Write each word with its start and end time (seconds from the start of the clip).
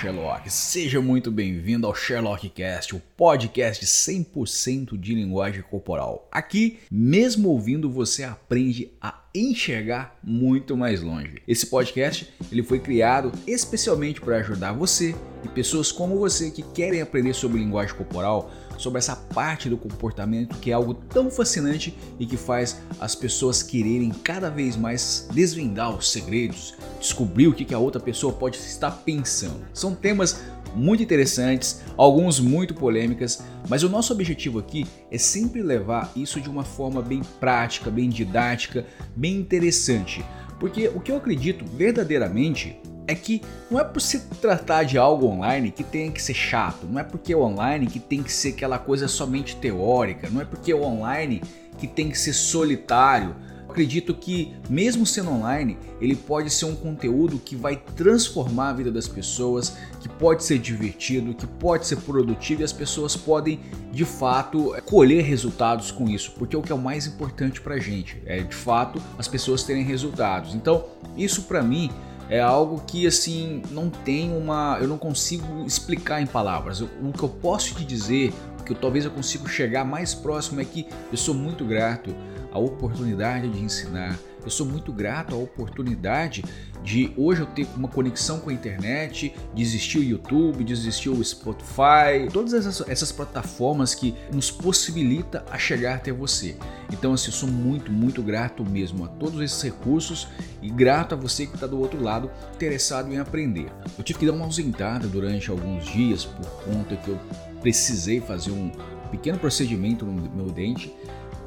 Sherlock! 0.00 0.50
Seja 0.50 0.98
muito 0.98 1.30
bem-vindo 1.30 1.86
ao 1.86 1.94
Sherlock 1.94 2.48
Cast, 2.48 2.96
o 2.96 3.02
podcast 3.18 3.84
100% 3.84 4.98
de 4.98 5.14
linguagem 5.14 5.60
corporal. 5.60 6.26
Aqui, 6.32 6.78
mesmo 6.90 7.50
ouvindo, 7.50 7.90
você 7.90 8.24
aprende 8.24 8.90
a 8.98 9.22
enxergar 9.34 10.18
muito 10.24 10.74
mais 10.74 11.02
longe. 11.02 11.42
Esse 11.46 11.66
podcast 11.66 12.32
ele 12.50 12.62
foi 12.62 12.78
criado 12.78 13.30
especialmente 13.46 14.22
para 14.22 14.38
ajudar 14.38 14.72
você 14.72 15.14
e 15.44 15.48
pessoas 15.48 15.92
como 15.92 16.18
você 16.18 16.50
que 16.50 16.62
querem 16.62 17.02
aprender 17.02 17.34
sobre 17.34 17.60
linguagem 17.60 17.94
corporal, 17.94 18.50
sobre 18.80 18.98
essa 18.98 19.14
parte 19.14 19.68
do 19.68 19.76
comportamento 19.76 20.56
que 20.58 20.70
é 20.70 20.74
algo 20.74 20.94
tão 20.94 21.30
fascinante 21.30 21.94
e 22.18 22.24
que 22.24 22.36
faz 22.36 22.80
as 22.98 23.14
pessoas 23.14 23.62
quererem 23.62 24.10
cada 24.10 24.48
vez 24.48 24.74
mais 24.74 25.28
desvendar 25.32 25.94
os 25.94 26.10
segredos, 26.10 26.74
descobrir 26.98 27.46
o 27.46 27.52
que 27.52 27.74
a 27.74 27.78
outra 27.78 28.00
pessoa 28.00 28.32
pode 28.32 28.56
estar 28.56 28.90
pensando. 28.90 29.60
São 29.74 29.94
temas 29.94 30.40
muito 30.74 31.02
interessantes, 31.02 31.82
alguns 31.96 32.40
muito 32.40 32.74
polêmicas, 32.74 33.42
mas 33.68 33.82
o 33.82 33.88
nosso 33.88 34.12
objetivo 34.12 34.58
aqui 34.58 34.86
é 35.10 35.18
sempre 35.18 35.62
levar 35.62 36.12
isso 36.16 36.40
de 36.40 36.48
uma 36.48 36.64
forma 36.64 37.02
bem 37.02 37.22
prática, 37.38 37.90
bem 37.90 38.08
didática, 38.08 38.86
bem 39.14 39.36
interessante. 39.36 40.24
Porque 40.60 40.88
o 40.88 41.00
que 41.00 41.10
eu 41.10 41.16
acredito 41.16 41.64
verdadeiramente 41.64 42.78
é 43.08 43.14
que 43.14 43.42
não 43.68 43.80
é 43.80 43.82
por 43.82 44.00
se 44.00 44.20
tratar 44.40 44.84
de 44.84 44.96
algo 44.96 45.26
online 45.26 45.72
que 45.72 45.82
tem 45.82 46.12
que 46.12 46.22
ser 46.22 46.34
chato, 46.34 46.86
não 46.86 47.00
é 47.00 47.02
porque 47.02 47.32
é 47.32 47.36
online 47.36 47.86
que 47.86 47.98
tem 47.98 48.22
que 48.22 48.32
ser 48.32 48.50
aquela 48.50 48.78
coisa 48.78 49.08
somente 49.08 49.56
teórica, 49.56 50.28
não 50.30 50.40
é 50.40 50.44
porque 50.44 50.70
é 50.70 50.76
online 50.76 51.42
que 51.78 51.88
tem 51.88 52.08
que 52.08 52.18
ser 52.18 52.34
solitário, 52.34 53.34
acredito 53.70 54.14
que, 54.14 54.54
mesmo 54.68 55.06
sendo 55.06 55.30
online, 55.30 55.78
ele 56.00 56.14
pode 56.14 56.50
ser 56.50 56.64
um 56.66 56.74
conteúdo 56.74 57.38
que 57.38 57.56
vai 57.56 57.76
transformar 57.76 58.70
a 58.70 58.72
vida 58.72 58.90
das 58.90 59.08
pessoas, 59.08 59.76
que 60.00 60.08
pode 60.08 60.44
ser 60.44 60.58
divertido, 60.58 61.34
que 61.34 61.46
pode 61.46 61.86
ser 61.86 61.96
produtivo 61.96 62.60
e 62.60 62.64
as 62.64 62.72
pessoas 62.72 63.16
podem, 63.16 63.60
de 63.92 64.04
fato, 64.04 64.74
colher 64.84 65.24
resultados 65.24 65.90
com 65.90 66.08
isso, 66.08 66.32
porque 66.38 66.54
é 66.54 66.58
o 66.58 66.62
que 66.62 66.72
é 66.72 66.74
o 66.74 66.78
mais 66.78 67.06
importante 67.06 67.60
pra 67.60 67.78
gente, 67.78 68.20
é 68.26 68.40
de 68.40 68.54
fato 68.54 69.00
as 69.18 69.28
pessoas 69.28 69.62
terem 69.62 69.82
resultados. 69.82 70.54
Então, 70.54 70.84
isso 71.16 71.42
para 71.42 71.62
mim 71.62 71.90
é 72.28 72.40
algo 72.40 72.82
que 72.86 73.06
assim 73.06 73.62
não 73.70 73.90
tem 73.90 74.32
uma, 74.32 74.78
eu 74.80 74.86
não 74.86 74.98
consigo 74.98 75.64
explicar 75.66 76.22
em 76.22 76.26
palavras. 76.26 76.80
O 76.80 77.12
que 77.12 77.22
eu 77.22 77.28
posso 77.28 77.74
te 77.74 77.84
dizer, 77.84 78.32
que 78.64 78.74
talvez 78.74 79.04
eu 79.04 79.10
consiga 79.10 79.48
chegar 79.48 79.84
mais 79.84 80.14
próximo 80.14 80.60
é 80.60 80.64
que 80.64 80.86
eu 81.10 81.18
sou 81.18 81.34
muito 81.34 81.64
grato 81.64 82.14
a 82.52 82.58
oportunidade 82.58 83.48
de 83.48 83.60
ensinar. 83.60 84.18
Eu 84.42 84.50
sou 84.50 84.66
muito 84.66 84.92
grato 84.92 85.34
à 85.34 85.38
oportunidade 85.38 86.42
de 86.82 87.12
hoje 87.16 87.42
eu 87.42 87.46
ter 87.46 87.66
uma 87.76 87.88
conexão 87.88 88.40
com 88.40 88.48
a 88.48 88.52
internet, 88.52 89.34
de 89.54 89.62
existir 89.62 89.98
o 89.98 90.02
YouTube, 90.02 90.64
de 90.64 90.72
existir 90.72 91.10
o 91.10 91.22
Spotify, 91.22 92.26
todas 92.32 92.54
essas, 92.54 92.88
essas 92.88 93.12
plataformas 93.12 93.94
que 93.94 94.14
nos 94.32 94.50
possibilita 94.50 95.44
a 95.50 95.58
chegar 95.58 95.96
até 95.96 96.10
você. 96.10 96.56
Então 96.90 97.12
assim, 97.12 97.26
eu 97.26 97.32
sou 97.32 97.48
muito, 97.48 97.92
muito 97.92 98.22
grato 98.22 98.64
mesmo 98.64 99.04
a 99.04 99.08
todos 99.08 99.40
esses 99.42 99.60
recursos 99.60 100.26
e 100.62 100.70
grato 100.70 101.14
a 101.14 101.18
você 101.18 101.46
que 101.46 101.54
está 101.54 101.66
do 101.66 101.78
outro 101.78 102.02
lado 102.02 102.30
interessado 102.54 103.12
em 103.12 103.18
aprender. 103.18 103.70
Eu 103.98 104.02
tive 104.02 104.20
que 104.20 104.26
dar 104.26 104.32
uma 104.32 104.46
ausentada 104.46 105.06
durante 105.06 105.50
alguns 105.50 105.84
dias 105.84 106.24
por 106.24 106.46
conta 106.64 106.96
que 106.96 107.08
eu 107.08 107.20
precisei 107.60 108.20
fazer 108.22 108.52
um 108.52 108.72
pequeno 109.10 109.38
procedimento 109.38 110.04
no 110.06 110.12
meu 110.30 110.46
dente 110.46 110.94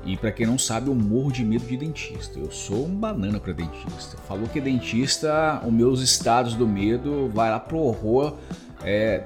e 0.05 0.17
para 0.17 0.31
quem 0.31 0.45
não 0.45 0.57
sabe, 0.57 0.87
eu 0.87 0.95
morro 0.95 1.31
de 1.31 1.43
medo 1.43 1.65
de 1.65 1.77
dentista. 1.77 2.37
Eu 2.37 2.51
sou 2.51 2.85
um 2.85 2.95
banana 2.95 3.39
para 3.39 3.53
dentista. 3.53 4.17
Falou 4.27 4.47
que 4.47 4.59
dentista, 4.59 5.61
os 5.65 5.71
meus 5.71 6.01
estados 6.01 6.55
do 6.55 6.67
medo 6.67 7.29
vai 7.33 7.49
lá 7.49 7.59
pro 7.59 7.77
horror. 7.77 8.35
É, 8.83 9.23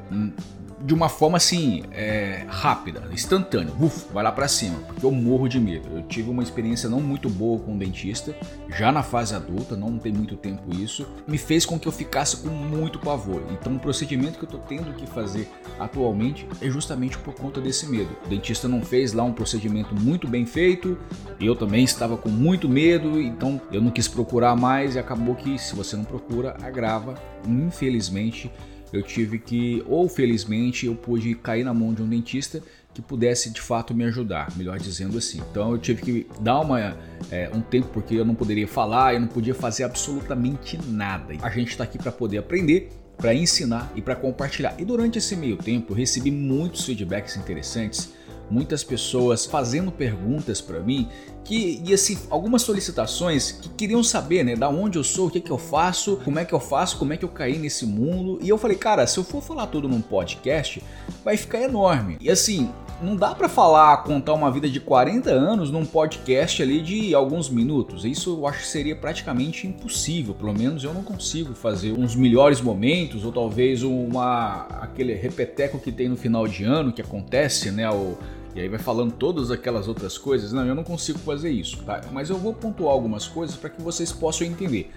de 0.80 0.94
uma 0.94 1.10
forma 1.10 1.38
assim, 1.38 1.84
é, 1.92 2.46
rápida, 2.48 3.04
instantânea, 3.12 3.74
uf, 3.80 4.12
vai 4.14 4.24
lá 4.24 4.32
para 4.32 4.48
cima, 4.48 4.78
porque 4.80 5.06
eu 5.06 5.12
morro 5.12 5.48
de 5.48 5.60
medo. 5.60 5.88
Eu 5.96 6.04
tive 6.04 6.30
uma 6.30 6.44
experiência 6.44 6.88
não 6.90 7.00
muito 7.00 7.30
boa 7.30 7.60
com 7.60 7.76
o 7.76 7.78
dentista, 7.78 8.36
já 8.70 8.92
na 8.92 9.02
fase 9.02 9.34
adulta, 9.34 9.76
não 9.76 9.98
tem 9.98 10.12
muito 10.12 10.36
tempo 10.36 10.74
isso, 10.76 11.08
me 11.28 11.38
fez 11.38 11.66
com 11.66 11.80
que 11.80 11.88
eu 11.88 11.92
ficasse 11.92 12.38
com 12.38 12.50
muito 12.50 13.00
pavor. 13.00 13.42
Então 13.52 13.76
o 13.76 13.80
procedimento 13.80 14.38
que 14.38 14.46
eu 14.46 14.50
tô 14.50 14.58
tendo 14.60 14.94
que 14.94 15.08
fazer 15.08 15.50
atualmente 15.80 16.48
é 16.62 16.70
justamente 16.70 17.18
por 17.18 17.34
conta 17.34 17.60
desse 17.60 17.88
medo. 17.88 18.16
O 18.26 18.30
dentista 18.30 18.68
não 18.68 18.82
fez 18.82 19.14
lá 19.14 19.24
um 19.24 19.34
procedimento 19.34 19.96
muito 19.96 20.28
bem 20.28 20.46
feito, 20.46 20.98
eu 21.40 21.56
também 21.56 21.84
estava 21.84 22.18
com 22.18 22.30
muito 22.30 22.70
medo, 22.70 23.20
então 23.20 23.60
eu 23.72 23.82
não 23.82 23.92
quis 23.92 24.08
procurar 24.08 24.56
mais 24.56 24.96
e 24.96 25.00
acabou 25.00 25.36
que 25.36 25.58
se 25.58 25.76
você 25.76 25.96
não 25.96 26.04
procura, 26.04 26.56
agrava. 26.62 27.16
Infelizmente, 27.48 28.52
eu 28.92 29.04
tive 29.04 29.40
que, 29.40 29.84
ou 29.88 30.08
felizmente, 30.08 30.86
eu 30.86 30.96
pude 30.96 31.36
cair 31.36 31.64
na 31.64 31.74
mão 31.74 31.94
de 31.94 32.02
um 32.02 32.08
dentista 32.08 32.62
que 32.94 33.02
pudesse 33.02 33.52
de 33.52 33.62
fato 33.62 33.94
me 33.94 34.04
ajudar, 34.06 34.56
melhor 34.58 34.80
dizendo 34.80 35.18
assim. 35.18 35.42
Então 35.52 35.72
eu 35.72 35.78
tive 35.78 36.02
que 36.02 36.28
dar 36.42 36.60
uma, 36.62 36.98
é, 37.30 37.50
um 37.54 37.62
tempo 37.62 37.90
porque 37.94 38.16
eu 38.16 38.26
não 38.26 38.34
poderia 38.34 38.68
falar, 38.68 39.14
eu 39.14 39.20
não 39.20 39.28
podia 39.28 39.54
fazer 39.54 39.84
absolutamente 39.84 40.80
nada. 40.88 41.36
A 41.42 41.50
gente 41.50 41.70
está 41.70 41.84
aqui 41.84 41.98
para 41.98 42.12
poder 42.12 42.40
aprender, 42.40 42.90
para 43.16 43.34
ensinar 43.34 43.92
e 43.96 44.02
para 44.02 44.16
compartilhar. 44.16 44.76
E 44.80 44.86
durante 44.86 45.20
esse 45.20 45.36
meio 45.36 45.58
tempo 45.58 45.94
eu 45.94 45.98
recebi 45.98 46.32
muitos 46.32 46.86
feedbacks 46.86 47.38
interessantes 47.38 48.18
muitas 48.50 48.84
pessoas 48.84 49.46
fazendo 49.46 49.92
perguntas 49.92 50.62
para 50.62 50.80
mim 50.80 51.10
que 51.48 51.82
e 51.86 51.94
assim 51.94 52.18
algumas 52.30 52.62
solicitações 52.62 53.54
que 53.54 53.70
queriam 53.70 54.04
saber, 54.04 54.44
né, 54.44 54.56
da 54.56 54.68
onde 54.68 54.98
eu 54.98 55.04
sou, 55.04 55.28
o 55.28 55.32
que 55.32 55.40
que 55.40 55.50
eu 55.50 55.58
faço, 55.58 56.20
como 56.26 56.38
é 56.38 56.46
que 56.46 56.54
eu 56.54 56.60
faço, 56.60 56.98
como 56.98 57.14
é 57.14 57.18
que 57.18 57.24
eu 57.24 57.30
caí 57.30 57.58
nesse 57.58 57.86
mundo. 57.86 58.38
E 58.42 58.50
eu 58.50 58.58
falei, 58.58 58.76
cara, 58.76 59.08
se 59.08 59.18
eu 59.18 59.24
for 59.24 59.42
falar 59.42 59.68
tudo 59.68 59.88
num 59.88 60.02
podcast, 60.02 60.84
vai 61.24 61.38
ficar 61.38 61.62
enorme. 61.62 62.18
E 62.20 62.30
assim, 62.30 62.70
não 63.02 63.16
dá 63.16 63.34
para 63.34 63.48
falar, 63.48 64.04
contar 64.04 64.34
uma 64.34 64.52
vida 64.52 64.68
de 64.68 64.80
40 64.80 65.30
anos 65.30 65.72
num 65.72 65.86
podcast 65.86 66.62
ali 66.62 66.82
de 66.82 67.14
alguns 67.16 67.50
minutos. 67.50 68.04
Isso 68.04 68.38
eu 68.42 68.48
acho 68.48 68.60
que 68.60 68.68
seria 68.68 68.96
praticamente 68.96 69.68
impossível. 69.68 70.34
Pelo 70.34 70.54
menos 70.54 70.84
eu 70.84 70.94
não 70.94 71.04
consigo 71.04 71.54
fazer 71.54 71.94
uns 71.94 72.16
melhores 72.16 72.60
momentos 72.60 73.24
ou 73.24 73.32
talvez 73.32 73.84
uma 73.84 74.68
aquele 74.82 75.14
repeteco 75.14 75.80
que 75.80 75.92
tem 75.92 76.10
no 76.10 76.18
final 76.18 76.48
de 76.48 76.64
ano 76.64 76.92
que 76.92 77.02
acontece, 77.02 77.72
né? 77.72 77.90
O, 77.90 78.18
e 78.58 78.62
aí 78.62 78.68
vai 78.68 78.80
falando 78.80 79.12
todas 79.12 79.52
aquelas 79.52 79.88
outras 79.88 80.18
coisas. 80.18 80.52
Não, 80.52 80.66
eu 80.66 80.74
não 80.74 80.84
consigo 80.84 81.20
fazer 81.20 81.52
isso, 81.52 81.78
tá? 81.84 82.02
Mas 82.12 82.32
eu 82.32 82.38
vou 82.40 82.56
pontuar 82.56 82.92
algumas 82.92 83.28
coisas 83.28 83.56
para 83.56 83.70
que 83.70 83.80
vocês 83.80 84.12
possam 84.12 84.48
entender. 84.48 84.92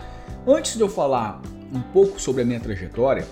Antes 0.47 0.77
de 0.77 0.81
eu 0.81 0.89
falar 0.89 1.43
um 1.71 1.83
pouco 1.93 2.19
sobre 2.19 2.41
a 2.41 2.45
minha 2.47 2.59
trajetória, 2.59 3.29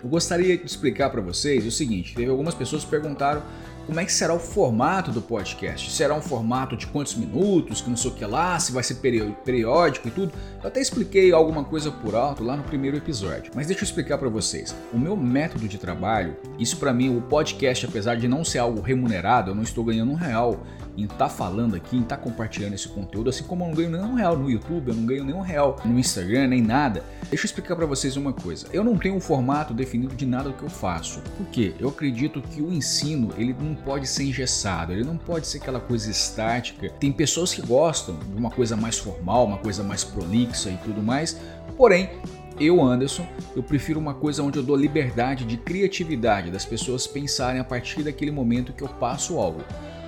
eu 0.00 0.08
gostaria 0.08 0.56
de 0.56 0.64
explicar 0.64 1.10
para 1.10 1.20
vocês 1.20 1.66
o 1.66 1.70
seguinte: 1.72 2.14
teve 2.14 2.30
algumas 2.30 2.54
pessoas 2.54 2.84
que 2.84 2.90
perguntaram 2.90 3.42
como 3.86 4.00
é 4.00 4.04
que 4.04 4.12
será 4.12 4.34
o 4.34 4.38
formato 4.38 5.12
do 5.12 5.22
podcast. 5.22 5.90
Será 5.92 6.14
um 6.14 6.20
formato 6.20 6.76
de 6.76 6.86
quantos 6.88 7.14
minutos, 7.14 7.80
que 7.80 7.88
não 7.88 7.96
sei 7.96 8.10
o 8.10 8.14
que 8.14 8.24
lá, 8.24 8.58
se 8.58 8.72
vai 8.72 8.82
ser 8.82 8.96
periódico 8.96 10.08
e 10.08 10.10
tudo. 10.10 10.32
Eu 10.60 10.68
até 10.68 10.80
expliquei 10.80 11.32
alguma 11.32 11.62
coisa 11.62 11.90
por 11.90 12.14
alto 12.14 12.42
lá 12.42 12.56
no 12.56 12.64
primeiro 12.64 12.96
episódio. 12.96 13.52
Mas 13.54 13.68
deixa 13.68 13.82
eu 13.82 13.86
explicar 13.86 14.18
para 14.18 14.28
vocês. 14.28 14.74
O 14.92 14.98
meu 14.98 15.16
método 15.16 15.68
de 15.68 15.78
trabalho, 15.78 16.36
isso 16.58 16.76
para 16.78 16.92
mim, 16.92 17.16
o 17.16 17.22
podcast, 17.22 17.86
apesar 17.86 18.16
de 18.16 18.26
não 18.26 18.44
ser 18.44 18.58
algo 18.58 18.80
remunerado, 18.80 19.52
eu 19.52 19.54
não 19.54 19.62
estou 19.62 19.84
ganhando 19.84 20.10
um 20.10 20.16
real 20.16 20.60
em 20.96 21.04
estar 21.04 21.16
tá 21.16 21.28
falando 21.28 21.76
aqui, 21.76 21.96
em 21.96 22.02
estar 22.02 22.16
tá 22.16 22.22
compartilhando 22.22 22.74
esse 22.74 22.88
conteúdo, 22.88 23.30
assim 23.30 23.44
como 23.44 23.64
eu 23.64 23.68
não 23.68 23.74
ganho 23.74 23.90
nenhum 23.90 24.14
real 24.14 24.36
no 24.36 24.50
YouTube, 24.50 24.88
eu 24.88 24.94
não 24.94 25.06
ganho 25.06 25.24
nenhum 25.24 25.40
real 25.40 25.76
no 25.84 25.98
Instagram, 25.98 26.48
nem 26.48 26.62
nada. 26.62 27.04
Deixa 27.28 27.44
eu 27.44 27.46
explicar 27.46 27.76
para 27.76 27.86
vocês 27.86 28.16
uma 28.16 28.32
coisa. 28.32 28.66
Eu 28.72 28.82
não 28.82 28.96
tenho 28.96 29.14
um 29.14 29.20
formato 29.20 29.74
definido 29.74 30.14
de 30.14 30.26
nada 30.26 30.50
do 30.50 30.54
que 30.54 30.62
eu 30.62 30.70
faço. 30.70 31.20
Por 31.36 31.46
quê? 31.46 31.74
Eu 31.78 31.88
acredito 31.88 32.40
que 32.40 32.62
o 32.62 32.72
ensino, 32.72 33.32
ele 33.36 33.54
não 33.58 33.74
pode 33.74 34.06
ser 34.06 34.24
engessado, 34.24 34.92
ele 34.92 35.04
não 35.04 35.16
pode 35.16 35.46
ser 35.46 35.58
aquela 35.58 35.80
coisa 35.80 36.10
estática. 36.10 36.88
Tem 37.00 37.12
pessoas 37.12 37.52
que 37.52 37.62
gostam 37.62 38.18
de 38.18 38.36
uma 38.36 38.50
coisa 38.50 38.76
mais 38.76 38.98
formal, 38.98 39.44
uma 39.44 39.58
coisa 39.58 39.82
mais 39.82 40.04
prolixa 40.04 40.70
e 40.70 40.76
tudo 40.78 41.02
mais. 41.02 41.38
Porém, 41.76 42.10
eu, 42.58 42.82
Anderson, 42.82 43.26
eu 43.54 43.62
prefiro 43.62 44.00
uma 44.00 44.14
coisa 44.14 44.42
onde 44.42 44.58
eu 44.58 44.62
dou 44.62 44.76
liberdade 44.76 45.44
de 45.44 45.58
criatividade 45.58 46.50
das 46.50 46.64
pessoas 46.64 47.06
pensarem 47.06 47.60
a 47.60 47.64
partir 47.64 48.02
daquele 48.02 48.30
momento 48.30 48.72
que 48.72 48.82
eu 48.82 48.88
passo 48.88 49.38
algo. 49.38 49.62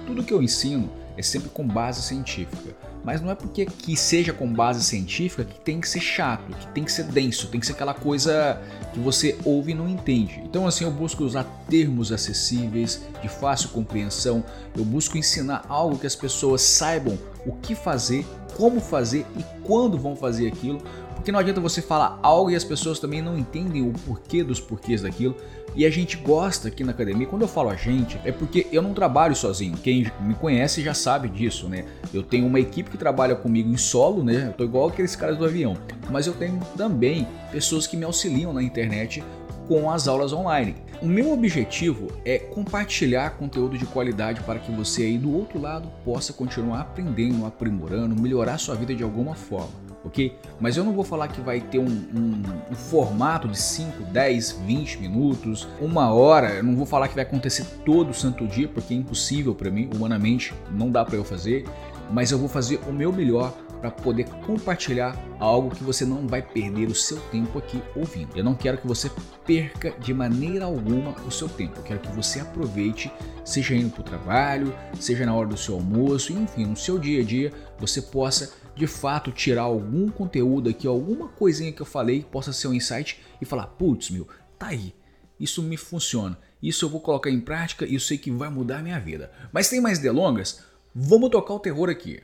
Tudo 0.08 0.24
que 0.24 0.32
eu 0.32 0.42
ensino 0.42 0.90
é 1.18 1.22
sempre 1.22 1.50
com 1.50 1.68
base 1.68 2.00
científica. 2.00 2.74
Mas 3.04 3.20
não 3.20 3.30
é 3.30 3.34
porque 3.34 3.66
que 3.66 3.94
seja 3.94 4.32
com 4.32 4.50
base 4.50 4.82
científica 4.82 5.44
que 5.44 5.60
tem 5.60 5.82
que 5.82 5.86
ser 5.86 6.00
chato, 6.00 6.50
que 6.56 6.66
tem 6.68 6.82
que 6.82 6.90
ser 6.90 7.04
denso, 7.04 7.48
tem 7.48 7.60
que 7.60 7.66
ser 7.66 7.72
aquela 7.72 7.92
coisa 7.92 8.58
que 8.94 8.98
você 8.98 9.36
ouve 9.44 9.72
e 9.72 9.74
não 9.74 9.86
entende. 9.86 10.40
Então 10.46 10.66
assim, 10.66 10.84
eu 10.84 10.90
busco 10.90 11.22
usar 11.22 11.44
termos 11.68 12.10
acessíveis, 12.10 13.02
de 13.20 13.28
fácil 13.28 13.68
compreensão, 13.68 14.42
eu 14.74 14.82
busco 14.82 15.18
ensinar 15.18 15.62
algo 15.68 15.98
que 15.98 16.06
as 16.06 16.16
pessoas 16.16 16.62
saibam 16.62 17.18
o 17.44 17.52
que 17.52 17.74
fazer, 17.74 18.26
como 18.56 18.80
fazer 18.80 19.26
e 19.36 19.44
quando 19.62 19.98
vão 19.98 20.16
fazer 20.16 20.48
aquilo, 20.48 20.82
porque 21.18 21.32
não 21.32 21.40
adianta 21.40 21.60
você 21.60 21.82
falar 21.82 22.18
algo 22.22 22.50
e 22.50 22.54
as 22.54 22.62
pessoas 22.62 23.00
também 23.00 23.20
não 23.20 23.36
entendem 23.36 23.82
o 23.82 23.92
porquê 23.92 24.44
dos 24.44 24.60
porquês 24.60 25.02
daquilo. 25.02 25.34
E 25.74 25.84
a 25.84 25.90
gente 25.90 26.16
gosta 26.16 26.68
aqui 26.68 26.82
na 26.82 26.92
academia, 26.92 27.26
quando 27.26 27.42
eu 27.42 27.48
falo 27.48 27.68
a 27.68 27.74
gente, 27.74 28.18
é 28.24 28.32
porque 28.32 28.66
eu 28.72 28.80
não 28.80 28.94
trabalho 28.94 29.34
sozinho. 29.34 29.76
Quem 29.76 30.10
me 30.20 30.34
conhece 30.34 30.80
já 30.80 30.94
sabe 30.94 31.28
disso, 31.28 31.68
né? 31.68 31.84
Eu 32.14 32.22
tenho 32.22 32.46
uma 32.46 32.58
equipe 32.58 32.88
que 32.88 32.96
trabalha 32.96 33.34
comigo 33.34 33.68
em 33.68 33.76
solo, 33.76 34.22
né? 34.22 34.46
Eu 34.48 34.52
tô 34.52 34.64
igual 34.64 34.88
aqueles 34.88 35.14
caras 35.14 35.36
do 35.36 35.44
avião. 35.44 35.76
Mas 36.08 36.26
eu 36.26 36.32
tenho 36.32 36.58
também 36.76 37.26
pessoas 37.50 37.86
que 37.86 37.96
me 37.96 38.04
auxiliam 38.04 38.52
na 38.52 38.62
internet 38.62 39.22
com 39.66 39.90
as 39.90 40.08
aulas 40.08 40.32
online. 40.32 40.76
O 41.02 41.06
meu 41.06 41.32
objetivo 41.32 42.08
é 42.24 42.38
compartilhar 42.38 43.36
conteúdo 43.36 43.76
de 43.76 43.86
qualidade 43.86 44.40
para 44.40 44.58
que 44.58 44.72
você 44.72 45.02
aí 45.02 45.18
do 45.18 45.32
outro 45.32 45.60
lado 45.60 45.88
possa 46.04 46.32
continuar 46.32 46.80
aprendendo, 46.80 47.44
aprimorando, 47.44 48.20
melhorar 48.20 48.58
sua 48.58 48.74
vida 48.74 48.94
de 48.94 49.04
alguma 49.04 49.34
forma, 49.34 49.68
ok? 50.04 50.36
Mas 50.60 50.76
eu 50.76 50.84
não 50.84 50.92
vou 50.92 51.04
falar 51.04 51.28
que 51.28 51.40
vai 51.40 51.60
ter 51.60 51.78
um, 51.78 51.84
um, 51.84 52.42
um 52.70 52.74
formato 52.74 53.48
de 53.48 53.58
5, 53.58 54.04
10, 54.04 54.52
20 54.52 54.98
minutos, 54.98 55.68
uma 55.80 56.12
hora, 56.12 56.54
eu 56.54 56.62
não 56.62 56.76
vou 56.76 56.86
falar 56.86 57.08
que 57.08 57.14
vai 57.14 57.24
acontecer 57.24 57.64
todo 57.84 58.14
santo 58.14 58.46
dia, 58.46 58.68
porque 58.68 58.94
é 58.94 58.96
impossível 58.96 59.54
para 59.54 59.70
mim, 59.70 59.88
humanamente, 59.94 60.54
não 60.70 60.90
dá 60.90 61.04
para 61.04 61.16
eu 61.16 61.24
fazer, 61.24 61.64
mas 62.10 62.30
eu 62.30 62.38
vou 62.38 62.48
fazer 62.48 62.80
o 62.88 62.92
meu 62.92 63.12
melhor 63.12 63.54
para 63.80 63.90
poder 63.90 64.24
compartilhar 64.44 65.16
algo 65.38 65.70
que 65.70 65.84
você 65.84 66.04
não 66.04 66.26
vai 66.26 66.42
perder 66.42 66.88
o 66.88 66.94
seu 66.94 67.18
tempo 67.30 67.58
aqui 67.58 67.80
ouvindo. 67.94 68.36
Eu 68.36 68.42
não 68.42 68.54
quero 68.54 68.78
que 68.78 68.86
você 68.86 69.10
perca 69.46 69.94
de 70.00 70.12
maneira 70.12 70.64
alguma 70.64 71.12
o 71.26 71.30
seu 71.30 71.48
tempo. 71.48 71.74
Eu 71.76 71.82
quero 71.82 72.00
que 72.00 72.10
você 72.10 72.40
aproveite, 72.40 73.12
seja 73.44 73.74
indo 73.74 73.90
para 73.90 74.00
o 74.00 74.04
trabalho, 74.04 74.74
seja 74.98 75.24
na 75.24 75.34
hora 75.34 75.48
do 75.48 75.56
seu 75.56 75.74
almoço, 75.74 76.32
enfim, 76.32 76.66
no 76.66 76.76
seu 76.76 76.98
dia 76.98 77.22
a 77.22 77.24
dia, 77.24 77.52
você 77.78 78.02
possa 78.02 78.52
de 78.78 78.86
fato 78.86 79.32
tirar 79.32 79.62
algum 79.62 80.08
conteúdo 80.08 80.70
aqui, 80.70 80.86
alguma 80.86 81.28
coisinha 81.28 81.72
que 81.72 81.82
eu 81.82 81.86
falei, 81.86 82.22
possa 82.22 82.52
ser 82.52 82.68
um 82.68 82.72
insight 82.74 83.20
e 83.42 83.44
falar: 83.44 83.66
putz, 83.66 84.10
meu, 84.10 84.26
tá 84.58 84.68
aí. 84.68 84.94
Isso 85.38 85.62
me 85.62 85.76
funciona. 85.76 86.38
Isso 86.62 86.84
eu 86.84 86.88
vou 86.88 87.00
colocar 87.00 87.30
em 87.30 87.40
prática 87.40 87.84
e 87.84 87.94
eu 87.94 88.00
sei 88.00 88.16
que 88.16 88.30
vai 88.30 88.48
mudar 88.48 88.78
a 88.78 88.82
minha 88.82 88.98
vida. 88.98 89.30
Mas 89.52 89.68
tem 89.68 89.80
mais 89.80 89.98
delongas? 89.98 90.60
Vamos 90.94 91.30
tocar 91.30 91.54
o 91.54 91.60
terror 91.60 91.88
aqui. 91.88 92.20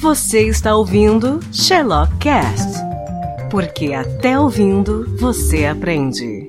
Você 0.00 0.46
está 0.46 0.74
ouvindo 0.76 1.40
Sherlock 1.52 2.16
Cast, 2.18 2.78
porque 3.50 3.92
até 3.92 4.38
ouvindo 4.38 5.16
você 5.16 5.66
aprende. 5.66 6.46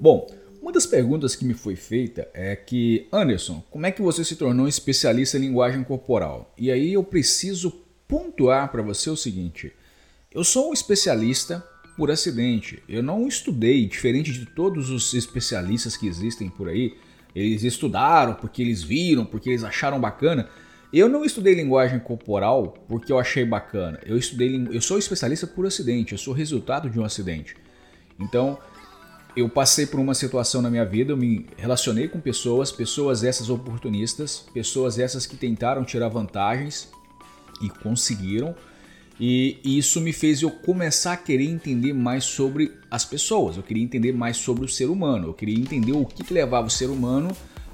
Bom, 0.00 0.26
das 0.72 0.86
perguntas 0.86 1.36
que 1.36 1.44
me 1.44 1.54
foi 1.54 1.76
feita 1.76 2.28
é 2.34 2.56
que, 2.56 3.06
Anderson, 3.12 3.62
como 3.70 3.86
é 3.86 3.92
que 3.92 4.02
você 4.02 4.24
se 4.24 4.36
tornou 4.36 4.66
especialista 4.66 5.36
em 5.36 5.42
linguagem 5.42 5.84
corporal? 5.84 6.52
E 6.58 6.70
aí 6.70 6.92
eu 6.92 7.04
preciso 7.04 7.70
pontuar 8.08 8.70
para 8.72 8.82
você 8.82 9.08
o 9.10 9.16
seguinte: 9.16 9.72
eu 10.32 10.42
sou 10.42 10.70
um 10.70 10.72
especialista 10.72 11.64
por 11.96 12.10
acidente. 12.10 12.82
Eu 12.88 13.02
não 13.02 13.28
estudei, 13.28 13.86
diferente 13.86 14.32
de 14.32 14.46
todos 14.46 14.90
os 14.90 15.12
especialistas 15.14 15.96
que 15.96 16.06
existem 16.06 16.48
por 16.48 16.68
aí. 16.68 16.96
Eles 17.34 17.62
estudaram 17.62 18.34
porque 18.34 18.62
eles 18.62 18.82
viram, 18.82 19.24
porque 19.24 19.50
eles 19.50 19.64
acharam 19.64 20.00
bacana. 20.00 20.48
Eu 20.92 21.08
não 21.08 21.24
estudei 21.24 21.54
linguagem 21.54 21.98
corporal 21.98 22.74
porque 22.88 23.12
eu 23.12 23.18
achei 23.18 23.44
bacana. 23.44 23.98
Eu 24.04 24.18
estudei, 24.18 24.68
eu 24.70 24.80
sou 24.80 24.98
especialista 24.98 25.46
por 25.46 25.66
acidente, 25.66 26.12
eu 26.12 26.18
sou 26.18 26.34
resultado 26.34 26.90
de 26.90 27.00
um 27.00 27.04
acidente. 27.04 27.56
Então, 28.20 28.58
eu 29.36 29.48
passei 29.48 29.86
por 29.86 29.98
uma 29.98 30.14
situação 30.14 30.60
na 30.60 30.70
minha 30.70 30.84
vida, 30.84 31.12
eu 31.12 31.16
me 31.16 31.46
relacionei 31.56 32.08
com 32.08 32.20
pessoas, 32.20 32.70
pessoas 32.70 33.24
essas 33.24 33.48
oportunistas, 33.48 34.44
pessoas 34.52 34.98
essas 34.98 35.26
que 35.26 35.36
tentaram 35.36 35.84
tirar 35.84 36.08
vantagens 36.08 36.90
e 37.60 37.68
conseguiram. 37.68 38.54
E 39.18 39.60
isso 39.64 40.00
me 40.00 40.12
fez 40.12 40.42
eu 40.42 40.50
começar 40.50 41.12
a 41.12 41.16
querer 41.16 41.44
entender 41.44 41.92
mais 41.92 42.24
sobre 42.24 42.72
as 42.90 43.04
pessoas. 43.04 43.56
Eu 43.56 43.62
queria 43.62 43.82
entender 43.82 44.12
mais 44.12 44.36
sobre 44.36 44.64
o 44.64 44.68
ser 44.68 44.86
humano. 44.86 45.28
Eu 45.28 45.34
queria 45.34 45.58
entender 45.58 45.92
o 45.92 46.04
que, 46.04 46.24
que 46.24 46.34
levava 46.34 46.66
o 46.66 46.70
ser 46.70 46.86
humano 46.86 47.30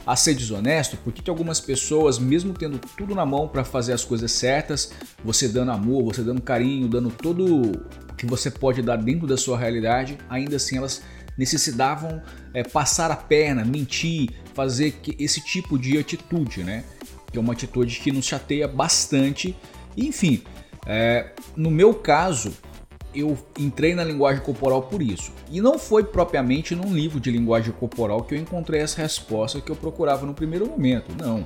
a 0.06 0.14
ser 0.14 0.34
desonesto? 0.34 0.96
Por 0.98 1.12
que, 1.12 1.22
que 1.22 1.30
algumas 1.30 1.60
pessoas, 1.60 2.18
mesmo 2.18 2.52
tendo 2.52 2.78
tudo 2.96 3.14
na 3.14 3.24
mão 3.24 3.48
para 3.48 3.64
fazer 3.64 3.92
as 3.92 4.04
coisas 4.04 4.30
certas, 4.32 4.92
você 5.24 5.48
dando 5.48 5.70
amor, 5.70 6.04
você 6.04 6.22
dando 6.22 6.42
carinho, 6.42 6.88
dando 6.88 7.10
todo 7.10 7.72
que 8.16 8.26
você 8.26 8.50
pode 8.50 8.82
dar 8.82 8.96
dentro 8.96 9.26
da 9.26 9.36
sua 9.36 9.56
realidade, 9.56 10.18
ainda 10.28 10.56
assim 10.56 10.76
elas 10.76 11.02
necessitavam 11.38 12.20
é, 12.52 12.64
passar 12.64 13.10
a 13.10 13.16
perna, 13.16 13.64
mentir, 13.64 14.30
fazer 14.52 15.00
esse 15.18 15.40
tipo 15.40 15.78
de 15.78 15.96
atitude, 15.96 16.64
né? 16.64 16.84
Que 17.30 17.38
é 17.38 17.40
uma 17.40 17.52
atitude 17.52 18.00
que 18.00 18.10
nos 18.10 18.26
chateia 18.26 18.66
bastante. 18.66 19.56
Enfim, 19.96 20.42
é, 20.84 21.32
no 21.56 21.70
meu 21.70 21.94
caso, 21.94 22.52
eu 23.14 23.38
entrei 23.58 23.94
na 23.94 24.04
linguagem 24.04 24.42
corporal 24.42 24.82
por 24.82 25.00
isso. 25.00 25.32
E 25.50 25.60
não 25.60 25.78
foi 25.78 26.04
propriamente 26.04 26.74
num 26.74 26.92
livro 26.92 27.20
de 27.20 27.30
linguagem 27.30 27.72
corporal 27.72 28.22
que 28.24 28.34
eu 28.34 28.38
encontrei 28.38 28.80
essa 28.80 29.00
resposta 29.00 29.60
que 29.60 29.70
eu 29.70 29.76
procurava 29.76 30.26
no 30.26 30.34
primeiro 30.34 30.66
momento. 30.66 31.10
Não. 31.16 31.44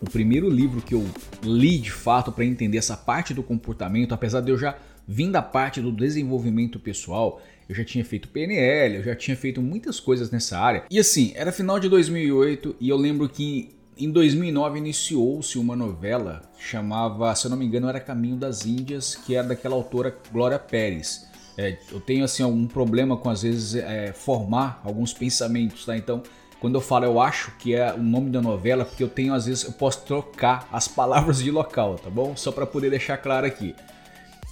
O 0.00 0.10
primeiro 0.10 0.50
livro 0.50 0.82
que 0.82 0.94
eu 0.94 1.06
li 1.42 1.78
de 1.78 1.90
fato 1.90 2.30
para 2.30 2.44
entender 2.44 2.78
essa 2.78 2.96
parte 2.96 3.32
do 3.32 3.42
comportamento, 3.42 4.12
apesar 4.12 4.40
de 4.40 4.50
eu 4.50 4.58
já 4.58 4.76
vir 5.06 5.30
da 5.30 5.42
parte 5.42 5.80
do 5.80 5.92
desenvolvimento 5.92 6.78
pessoal, 6.78 7.40
eu 7.68 7.74
já 7.74 7.84
tinha 7.84 8.04
feito 8.04 8.28
PNL, 8.28 8.96
eu 8.96 9.02
já 9.02 9.14
tinha 9.14 9.36
feito 9.36 9.60
muitas 9.60 9.98
coisas 9.98 10.30
nessa 10.30 10.58
área. 10.58 10.84
E 10.90 10.98
assim, 10.98 11.32
era 11.34 11.50
final 11.52 11.78
de 11.80 11.88
2008 11.88 12.76
e 12.80 12.88
eu 12.88 12.96
lembro 12.96 13.28
que 13.28 13.76
em 13.98 14.10
2009 14.10 14.78
iniciou-se 14.78 15.58
uma 15.58 15.74
novela 15.74 16.42
chamava, 16.58 17.34
se 17.34 17.46
eu 17.46 17.50
não 17.50 17.56
me 17.56 17.64
engano, 17.64 17.88
era 17.88 17.98
Caminho 17.98 18.36
das 18.36 18.66
Índias, 18.66 19.14
que 19.14 19.34
era 19.34 19.48
daquela 19.48 19.74
autora 19.74 20.14
Glória 20.30 20.58
Pérez. 20.58 21.26
É, 21.56 21.78
eu 21.90 21.98
tenho 22.00 22.24
assim 22.24 22.42
algum 22.42 22.66
problema 22.66 23.16
com 23.16 23.30
às 23.30 23.42
vezes 23.42 23.74
é, 23.74 24.12
formar 24.12 24.80
alguns 24.84 25.14
pensamentos, 25.14 25.86
tá? 25.86 25.96
Então, 25.96 26.22
quando 26.60 26.74
eu 26.74 26.80
falo 26.80 27.06
eu 27.06 27.18
acho 27.18 27.56
que 27.58 27.74
é 27.74 27.94
o 27.94 28.02
nome 28.02 28.30
da 28.30 28.42
novela, 28.42 28.84
porque 28.84 29.02
eu 29.02 29.08
tenho 29.08 29.32
às 29.32 29.46
vezes 29.46 29.64
eu 29.64 29.72
posso 29.72 30.04
trocar 30.04 30.68
as 30.70 30.86
palavras 30.86 31.42
de 31.42 31.50
local, 31.50 31.96
tá 31.96 32.10
bom? 32.10 32.36
Só 32.36 32.52
para 32.52 32.66
poder 32.66 32.90
deixar 32.90 33.16
claro 33.16 33.46
aqui. 33.46 33.74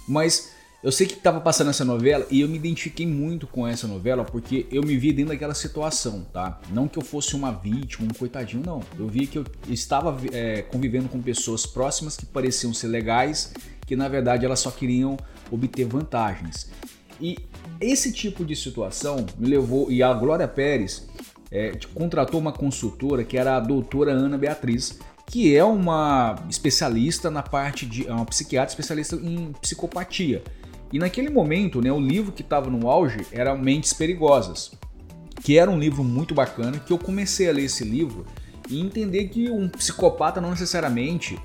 Mas 0.07 0.51
eu 0.85 0.91
sei 0.91 1.07
que 1.07 1.15
estava 1.15 1.41
passando 1.41 1.71
essa 1.71 1.83
novela 1.83 2.27
e 2.29 2.41
eu 2.41 2.47
me 2.47 2.57
identifiquei 2.57 3.07
muito 3.07 3.47
com 3.47 3.67
essa 3.67 3.87
novela 3.87 4.23
porque 4.23 4.67
eu 4.71 4.83
me 4.83 4.95
vi 4.95 5.11
dentro 5.11 5.33
daquela 5.33 5.55
situação, 5.55 6.23
tá? 6.31 6.61
Não 6.69 6.87
que 6.87 6.99
eu 6.99 7.03
fosse 7.03 7.35
uma 7.35 7.51
vítima, 7.51 8.05
um 8.05 8.13
coitadinho, 8.13 8.61
não. 8.63 8.81
Eu 8.97 9.07
vi 9.07 9.25
que 9.25 9.39
eu 9.39 9.45
estava 9.67 10.15
é, 10.31 10.61
convivendo 10.61 11.09
com 11.09 11.19
pessoas 11.19 11.65
próximas 11.65 12.15
que 12.15 12.25
pareciam 12.25 12.71
ser 12.71 12.87
legais, 12.87 13.51
que 13.87 13.95
na 13.95 14.07
verdade 14.07 14.45
elas 14.45 14.59
só 14.59 14.69
queriam 14.69 15.17
obter 15.49 15.85
vantagens. 15.85 16.69
E 17.19 17.35
esse 17.81 18.11
tipo 18.11 18.45
de 18.45 18.55
situação 18.55 19.25
me 19.39 19.47
levou, 19.47 19.91
e 19.91 20.03
a 20.03 20.13
Glória 20.13 20.47
Pérez 20.47 21.07
é, 21.49 21.71
contratou 21.95 22.39
uma 22.39 22.51
consultora 22.51 23.23
que 23.23 23.37
era 23.37 23.57
a 23.57 23.59
doutora 23.59 24.11
Ana 24.11 24.37
Beatriz, 24.37 24.99
que 25.25 25.55
é 25.55 25.63
uma 25.63 26.35
especialista 26.49 27.31
na 27.31 27.41
parte 27.41 27.85
de. 27.85 28.07
é 28.07 28.11
uma 28.11 28.25
psiquiatra 28.25 28.71
especialista 28.71 29.15
em 29.15 29.51
psicopatia. 29.61 30.43
E 30.93 30.99
naquele 30.99 31.29
momento, 31.29 31.81
né, 31.81 31.91
o 31.91 31.99
livro 31.99 32.31
que 32.31 32.41
estava 32.41 32.69
no 32.69 32.89
auge 32.89 33.25
era 33.31 33.55
Mentes 33.55 33.91
Perigosas, 33.91 34.71
que 35.43 35.57
era 35.57 35.69
um 35.69 35.79
livro 35.79 36.03
muito 36.03 36.33
bacana, 36.33 36.79
que 36.79 36.93
eu 36.93 36.97
comecei 36.97 37.49
a 37.49 37.51
ler 37.51 37.65
esse 37.65 37.83
livro 37.83 38.25
e 38.69 38.79
entender 38.79 39.27
que 39.27 39.49
um 39.49 39.67
psicopata 39.67 40.39
não 40.39 40.51
necessariamente 40.51 41.37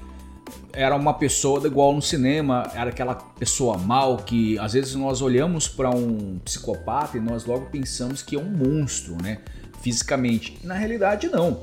era 0.73 0.95
uma 0.95 1.15
pessoa 1.15 1.67
igual 1.67 1.93
no 1.93 2.03
cinema, 2.03 2.71
era 2.75 2.91
aquela 2.91 3.15
pessoa 3.15 3.77
mal 3.77 4.19
que 4.19 4.59
às 4.59 4.73
vezes 4.73 4.95
nós 4.95 5.21
olhamos 5.21 5.69
para 5.69 5.91
um 5.91 6.39
psicopata 6.45 7.17
e 7.17 7.21
nós 7.21 7.45
logo 7.45 7.67
pensamos 7.67 8.23
que 8.23 8.37
é 8.37 8.39
um 8.39 8.51
monstro, 8.51 9.17
né, 9.21 9.39
fisicamente. 9.81 10.59
Na 10.63 10.75
realidade 10.75 11.29
não. 11.29 11.63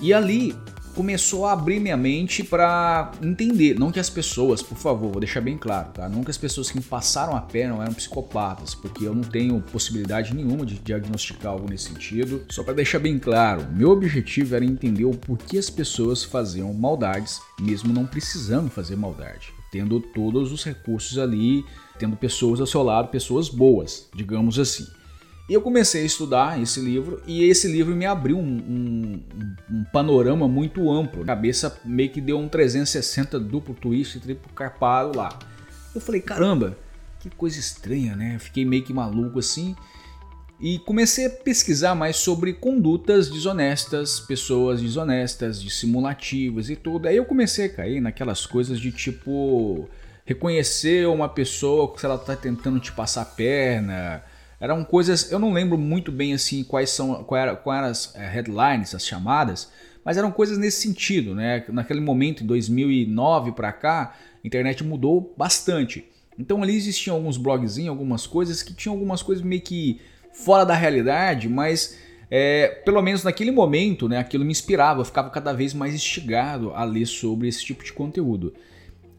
E 0.00 0.12
ali 0.12 0.54
começou 0.96 1.44
a 1.44 1.52
abrir 1.52 1.78
minha 1.78 1.96
mente 1.96 2.42
para 2.42 3.12
entender, 3.22 3.78
não 3.78 3.92
que 3.92 4.00
as 4.00 4.08
pessoas, 4.08 4.62
por 4.62 4.78
favor, 4.78 5.12
vou 5.12 5.20
deixar 5.20 5.42
bem 5.42 5.58
claro, 5.58 5.90
tá? 5.92 6.08
Não 6.08 6.24
que 6.24 6.30
as 6.30 6.38
pessoas 6.38 6.70
que 6.70 6.78
me 6.78 6.82
passaram 6.82 7.36
a 7.36 7.40
perna 7.42 7.82
eram 7.82 7.92
psicopatas, 7.92 8.74
porque 8.74 9.06
eu 9.06 9.14
não 9.14 9.22
tenho 9.22 9.60
possibilidade 9.60 10.34
nenhuma 10.34 10.64
de 10.64 10.78
diagnosticar 10.78 11.52
algo 11.52 11.68
nesse 11.68 11.90
sentido. 11.90 12.46
Só 12.48 12.62
para 12.64 12.72
deixar 12.72 12.98
bem 12.98 13.18
claro, 13.18 13.66
meu 13.70 13.90
objetivo 13.90 14.56
era 14.56 14.64
entender 14.64 15.04
o 15.04 15.10
porquê 15.10 15.58
as 15.58 15.68
pessoas 15.68 16.24
faziam 16.24 16.72
maldades, 16.72 17.40
mesmo 17.60 17.92
não 17.92 18.06
precisando 18.06 18.70
fazer 18.70 18.96
maldade, 18.96 19.52
tendo 19.70 20.00
todos 20.00 20.50
os 20.50 20.64
recursos 20.64 21.18
ali, 21.18 21.62
tendo 21.98 22.16
pessoas 22.16 22.58
ao 22.58 22.66
seu 22.66 22.82
lado, 22.82 23.08
pessoas 23.08 23.50
boas, 23.50 24.08
digamos 24.14 24.58
assim. 24.58 24.86
E 25.48 25.54
eu 25.54 25.62
comecei 25.62 26.02
a 26.02 26.04
estudar 26.04 26.60
esse 26.60 26.80
livro 26.80 27.22
e 27.24 27.44
esse 27.44 27.68
livro 27.68 27.94
me 27.94 28.04
abriu 28.04 28.36
um, 28.36 28.42
um, 28.42 29.22
um, 29.70 29.84
panorama 29.92 30.48
muito 30.48 30.90
amplo. 30.90 31.22
A 31.22 31.26
cabeça 31.26 31.80
meio 31.84 32.10
que 32.10 32.20
deu 32.20 32.36
um 32.36 32.48
360 32.48 33.38
duplo 33.38 33.72
twist, 33.72 34.18
triplo 34.18 34.52
carpado 34.52 35.16
lá. 35.16 35.38
Eu 35.94 36.00
falei, 36.00 36.20
caramba, 36.20 36.76
que 37.20 37.30
coisa 37.30 37.60
estranha, 37.60 38.16
né? 38.16 38.38
Fiquei 38.40 38.64
meio 38.64 38.82
que 38.82 38.92
maluco 38.92 39.38
assim. 39.38 39.76
E 40.58 40.80
comecei 40.80 41.26
a 41.26 41.30
pesquisar 41.30 41.94
mais 41.94 42.16
sobre 42.16 42.52
condutas 42.52 43.30
desonestas, 43.30 44.18
pessoas 44.18 44.80
desonestas, 44.80 45.62
dissimulativas 45.62 46.70
e 46.70 46.74
tudo. 46.74 47.06
Aí 47.06 47.16
eu 47.16 47.24
comecei 47.24 47.66
a 47.66 47.68
cair 47.68 48.00
naquelas 48.00 48.46
coisas 48.46 48.80
de 48.80 48.90
tipo 48.90 49.88
reconhecer 50.24 51.06
uma 51.06 51.28
pessoa 51.28 51.94
se 51.96 52.04
ela 52.04 52.18
tá 52.18 52.34
tentando 52.34 52.80
te 52.80 52.90
passar 52.90 53.22
a 53.22 53.26
perna, 53.26 54.24
eram 54.60 54.84
coisas, 54.84 55.30
eu 55.30 55.38
não 55.38 55.52
lembro 55.52 55.76
muito 55.76 56.10
bem 56.10 56.32
assim 56.32 56.64
quais 56.64 56.90
são, 56.90 57.22
quais 57.24 57.58
quais 57.62 57.78
eram 57.78 57.90
as 57.90 58.14
eh, 58.14 58.28
headlines, 58.28 58.94
as 58.94 59.06
chamadas, 59.06 59.70
mas 60.04 60.16
eram 60.16 60.30
coisas 60.30 60.56
nesse 60.56 60.80
sentido, 60.80 61.34
né? 61.34 61.64
Naquele 61.68 62.00
momento, 62.00 62.42
em 62.42 62.46
2009 62.46 63.52
para 63.52 63.72
cá, 63.72 64.14
a 64.42 64.46
internet 64.46 64.82
mudou 64.84 65.34
bastante. 65.36 66.04
Então 66.38 66.62
ali 66.62 66.76
existiam 66.76 67.16
alguns 67.16 67.36
blogzinhos, 67.36 67.90
algumas 67.90 68.26
coisas 68.26 68.62
que 68.62 68.74
tinham 68.74 68.94
algumas 68.94 69.22
coisas 69.22 69.44
meio 69.44 69.62
que 69.62 70.00
fora 70.32 70.64
da 70.64 70.74
realidade, 70.74 71.48
mas 71.48 71.98
é, 72.30 72.68
pelo 72.84 73.00
menos 73.00 73.24
naquele 73.24 73.50
momento, 73.50 74.08
né, 74.08 74.18
aquilo 74.18 74.44
me 74.44 74.50
inspirava, 74.50 75.00
eu 75.00 75.04
ficava 75.04 75.30
cada 75.30 75.52
vez 75.52 75.72
mais 75.72 75.94
instigado 75.94 76.72
a 76.74 76.84
ler 76.84 77.06
sobre 77.06 77.48
esse 77.48 77.64
tipo 77.64 77.84
de 77.84 77.92
conteúdo. 77.92 78.52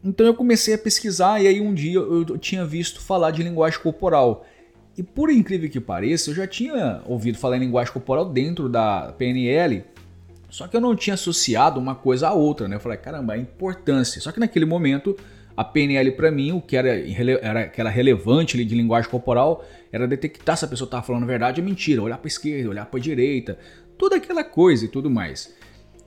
Então 0.02 0.26
eu 0.26 0.34
comecei 0.34 0.74
a 0.74 0.78
pesquisar 0.78 1.42
e 1.42 1.46
aí 1.46 1.60
um 1.60 1.74
dia 1.74 1.98
eu 1.98 2.38
tinha 2.38 2.64
visto 2.64 3.00
falar 3.00 3.30
de 3.30 3.42
linguagem 3.42 3.80
corporal. 3.80 4.46
E 4.98 5.02
por 5.04 5.30
incrível 5.30 5.70
que 5.70 5.78
pareça, 5.78 6.30
eu 6.30 6.34
já 6.34 6.44
tinha 6.44 7.00
ouvido 7.06 7.38
falar 7.38 7.56
em 7.56 7.60
linguagem 7.60 7.92
corporal 7.92 8.28
dentro 8.28 8.68
da 8.68 9.14
PNL, 9.16 9.84
só 10.50 10.66
que 10.66 10.76
eu 10.76 10.80
não 10.80 10.96
tinha 10.96 11.14
associado 11.14 11.78
uma 11.78 11.94
coisa 11.94 12.28
à 12.28 12.32
outra, 12.32 12.66
né? 12.66 12.74
Eu 12.74 12.80
falei, 12.80 12.98
caramba, 12.98 13.34
a 13.34 13.38
importância. 13.38 14.20
Só 14.20 14.32
que 14.32 14.40
naquele 14.40 14.64
momento 14.64 15.16
a 15.56 15.62
PNL 15.62 16.10
para 16.12 16.32
mim, 16.32 16.50
o 16.50 16.60
que 16.60 16.76
era, 16.76 16.88
era, 17.76 17.88
relevante 17.88 18.56
ali 18.56 18.64
de 18.64 18.74
linguagem 18.74 19.08
corporal, 19.08 19.64
era 19.92 20.06
detectar 20.08 20.56
se 20.56 20.64
a 20.64 20.68
pessoa 20.68 20.86
estava 20.86 21.04
falando 21.04 21.22
a 21.22 21.26
verdade 21.26 21.60
ou 21.60 21.66
mentira, 21.66 22.02
olhar 22.02 22.18
para 22.18 22.28
esquerda, 22.28 22.68
olhar 22.68 22.86
para 22.86 22.98
direita, 22.98 23.56
toda 23.96 24.16
aquela 24.16 24.42
coisa 24.42 24.84
e 24.84 24.88
tudo 24.88 25.08
mais. 25.08 25.54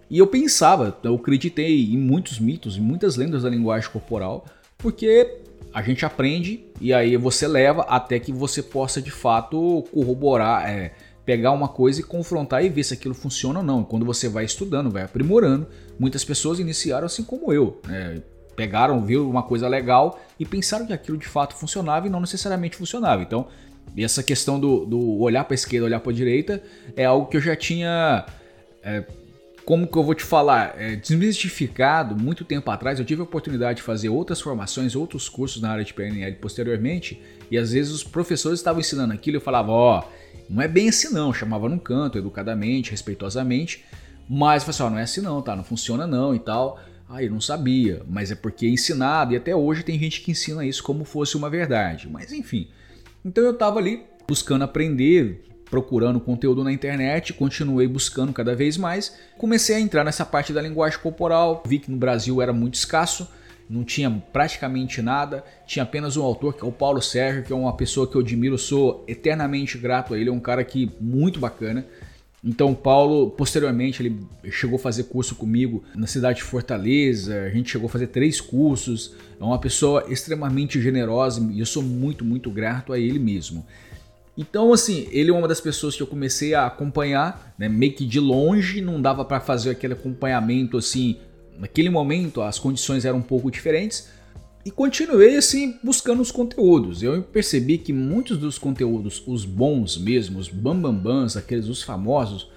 E 0.09 0.17
eu 0.17 0.27
pensava, 0.27 0.97
eu 1.01 1.15
acreditei 1.15 1.93
em 1.93 1.97
muitos 1.97 2.39
mitos, 2.39 2.75
em 2.75 2.81
muitas 2.81 3.15
lendas 3.15 3.43
da 3.43 3.49
linguagem 3.49 3.89
corporal, 3.89 4.45
porque 4.77 5.39
a 5.73 5.81
gente 5.81 6.05
aprende 6.05 6.65
e 6.79 6.93
aí 6.93 7.15
você 7.17 7.47
leva 7.47 7.83
até 7.83 8.19
que 8.19 8.31
você 8.31 8.61
possa 8.61 9.01
de 9.01 9.11
fato 9.11 9.83
corroborar, 9.93 10.69
é, 10.69 10.93
pegar 11.25 11.51
uma 11.51 11.67
coisa 11.67 12.01
e 12.01 12.03
confrontar 12.03 12.63
e 12.63 12.69
ver 12.69 12.83
se 12.83 12.93
aquilo 12.93 13.13
funciona 13.13 13.59
ou 13.59 13.65
não. 13.65 13.83
Quando 13.83 14.05
você 14.05 14.27
vai 14.27 14.45
estudando, 14.45 14.89
vai 14.89 15.03
aprimorando, 15.03 15.67
muitas 15.99 16.23
pessoas 16.23 16.59
iniciaram 16.59 17.05
assim 17.05 17.23
como 17.23 17.53
eu. 17.53 17.79
Né? 17.87 18.21
pegaram, 18.55 19.03
viram 19.03 19.29
uma 19.29 19.43
coisa 19.43 19.67
legal 19.67 20.19
e 20.39 20.45
pensaram 20.45 20.85
que 20.85 20.93
aquilo 20.93 21.17
de 21.17 21.27
fato 21.27 21.55
funcionava 21.55 22.07
e 22.07 22.09
não 22.09 22.19
necessariamente 22.19 22.75
funcionava. 22.75 23.21
Então, 23.21 23.47
essa 23.97 24.21
questão 24.21 24.59
do, 24.59 24.85
do 24.85 25.19
olhar 25.19 25.43
para 25.43 25.53
a 25.53 25.55
esquerda, 25.55 25.85
olhar 25.85 25.99
para 25.99 26.11
a 26.11 26.15
direita 26.15 26.61
é 26.95 27.05
algo 27.05 27.27
que 27.27 27.37
eu 27.37 27.41
já 27.41 27.55
tinha. 27.55 28.25
É, 28.83 29.03
como 29.65 29.87
que 29.87 29.97
eu 29.97 30.03
vou 30.03 30.15
te 30.15 30.23
falar? 30.23 30.75
É, 30.77 30.95
desmistificado 30.95 32.15
muito 32.15 32.43
tempo 32.43 32.69
atrás. 32.71 32.99
Eu 32.99 33.05
tive 33.05 33.21
a 33.21 33.23
oportunidade 33.23 33.77
de 33.77 33.83
fazer 33.83 34.09
outras 34.09 34.41
formações, 34.41 34.95
outros 34.95 35.29
cursos 35.29 35.61
na 35.61 35.71
área 35.71 35.83
de 35.83 35.93
PNL 35.93 36.35
posteriormente, 36.37 37.21
e 37.49 37.57
às 37.57 37.71
vezes 37.71 37.91
os 37.91 38.03
professores 38.03 38.59
estavam 38.59 38.79
ensinando 38.79 39.13
aquilo 39.13 39.37
e 39.37 39.39
eu 39.39 39.41
falava: 39.41 39.71
Ó, 39.71 39.99
oh, 39.99 40.21
não 40.49 40.61
é 40.61 40.67
bem 40.67 40.89
assim 40.89 41.13
não. 41.13 41.27
Eu 41.27 41.33
chamava 41.33 41.69
num 41.69 41.79
canto, 41.79 42.17
educadamente, 42.17 42.91
respeitosamente, 42.91 43.85
mas 44.27 44.67
assim: 44.67 44.83
oh, 44.83 44.89
não 44.89 44.97
é 44.97 45.03
assim 45.03 45.21
não, 45.21 45.41
tá? 45.41 45.55
Não 45.55 45.63
funciona 45.63 46.05
não 46.05 46.35
e 46.35 46.39
tal. 46.39 46.79
Ah, 47.09 47.21
eu 47.21 47.31
não 47.31 47.41
sabia, 47.41 48.01
mas 48.07 48.31
é 48.31 48.35
porque 48.35 48.65
é 48.65 48.69
ensinado 48.69 49.33
e 49.33 49.37
até 49.37 49.53
hoje 49.53 49.83
tem 49.83 49.99
gente 49.99 50.21
que 50.21 50.31
ensina 50.31 50.65
isso 50.65 50.81
como 50.81 51.03
fosse 51.03 51.35
uma 51.35 51.49
verdade. 51.49 52.07
Mas 52.09 52.31
enfim. 52.31 52.69
Então 53.23 53.43
eu 53.43 53.51
estava 53.51 53.79
ali 53.79 54.03
buscando 54.27 54.63
aprender, 54.63 55.43
procurando 55.71 56.19
conteúdo 56.19 56.65
na 56.65 56.71
internet, 56.71 57.33
continuei 57.33 57.87
buscando 57.87 58.33
cada 58.33 58.53
vez 58.53 58.75
mais. 58.75 59.15
Comecei 59.37 59.77
a 59.77 59.79
entrar 59.79 60.03
nessa 60.03 60.25
parte 60.25 60.51
da 60.51 60.61
linguagem 60.61 60.99
corporal, 60.99 61.63
vi 61.65 61.79
que 61.79 61.89
no 61.89 61.95
Brasil 61.95 62.41
era 62.41 62.51
muito 62.51 62.73
escasso, 62.73 63.25
não 63.69 63.85
tinha 63.85 64.11
praticamente 64.33 65.01
nada, 65.01 65.45
tinha 65.65 65.83
apenas 65.83 66.17
um 66.17 66.23
autor 66.23 66.53
que 66.53 66.63
é 66.63 66.67
o 66.67 66.73
Paulo 66.73 67.01
Sérgio, 67.01 67.43
que 67.43 67.53
é 67.53 67.55
uma 67.55 67.73
pessoa 67.75 68.05
que 68.05 68.15
eu 68.15 68.21
admiro, 68.21 68.57
sou 68.57 69.05
eternamente 69.07 69.77
grato 69.77 70.13
a 70.13 70.19
ele, 70.19 70.29
é 70.29 70.33
um 70.33 70.41
cara 70.41 70.61
que 70.65 70.91
muito 70.99 71.39
bacana. 71.39 71.85
Então, 72.43 72.73
Paulo, 72.73 73.29
posteriormente, 73.29 74.01
ele 74.01 74.19
chegou 74.51 74.75
a 74.75 74.79
fazer 74.79 75.03
curso 75.03 75.35
comigo 75.35 75.83
na 75.95 76.07
cidade 76.07 76.39
de 76.39 76.43
Fortaleza. 76.43 77.43
A 77.43 77.49
gente 77.51 77.69
chegou 77.69 77.85
a 77.87 77.89
fazer 77.89 78.07
três 78.07 78.41
cursos. 78.41 79.13
É 79.39 79.43
uma 79.43 79.59
pessoa 79.59 80.05
extremamente 80.09 80.81
generosa 80.81 81.47
e 81.53 81.59
eu 81.59 81.67
sou 81.67 81.83
muito, 81.83 82.25
muito 82.25 82.49
grato 82.49 82.93
a 82.93 82.99
ele 82.99 83.19
mesmo. 83.19 83.63
Então, 84.37 84.71
assim, 84.71 85.07
ele 85.11 85.29
é 85.29 85.33
uma 85.33 85.47
das 85.47 85.59
pessoas 85.59 85.95
que 85.95 86.01
eu 86.01 86.07
comecei 86.07 86.53
a 86.53 86.65
acompanhar, 86.65 87.53
né, 87.57 87.67
meio 87.67 87.93
que 87.93 88.05
de 88.05 88.19
longe, 88.19 88.81
não 88.81 89.01
dava 89.01 89.25
para 89.25 89.39
fazer 89.39 89.71
aquele 89.71 89.93
acompanhamento 89.93 90.77
assim. 90.77 91.17
Naquele 91.59 91.89
momento, 91.89 92.41
as 92.41 92.57
condições 92.57 93.05
eram 93.05 93.19
um 93.19 93.23
pouco 93.23 93.51
diferentes, 93.51 94.09
e 94.63 94.69
continuei 94.69 95.35
assim 95.35 95.77
buscando 95.83 96.21
os 96.21 96.31
conteúdos. 96.31 97.01
Eu 97.01 97.21
percebi 97.23 97.77
que 97.77 97.91
muitos 97.91 98.37
dos 98.37 98.57
conteúdos, 98.57 99.23
os 99.25 99.43
bons 99.43 99.97
mesmo, 99.97 100.39
os 100.39 100.49
bambambans, 100.49 101.35
aqueles 101.35 101.67
os 101.67 101.81
famosos, 101.81 102.47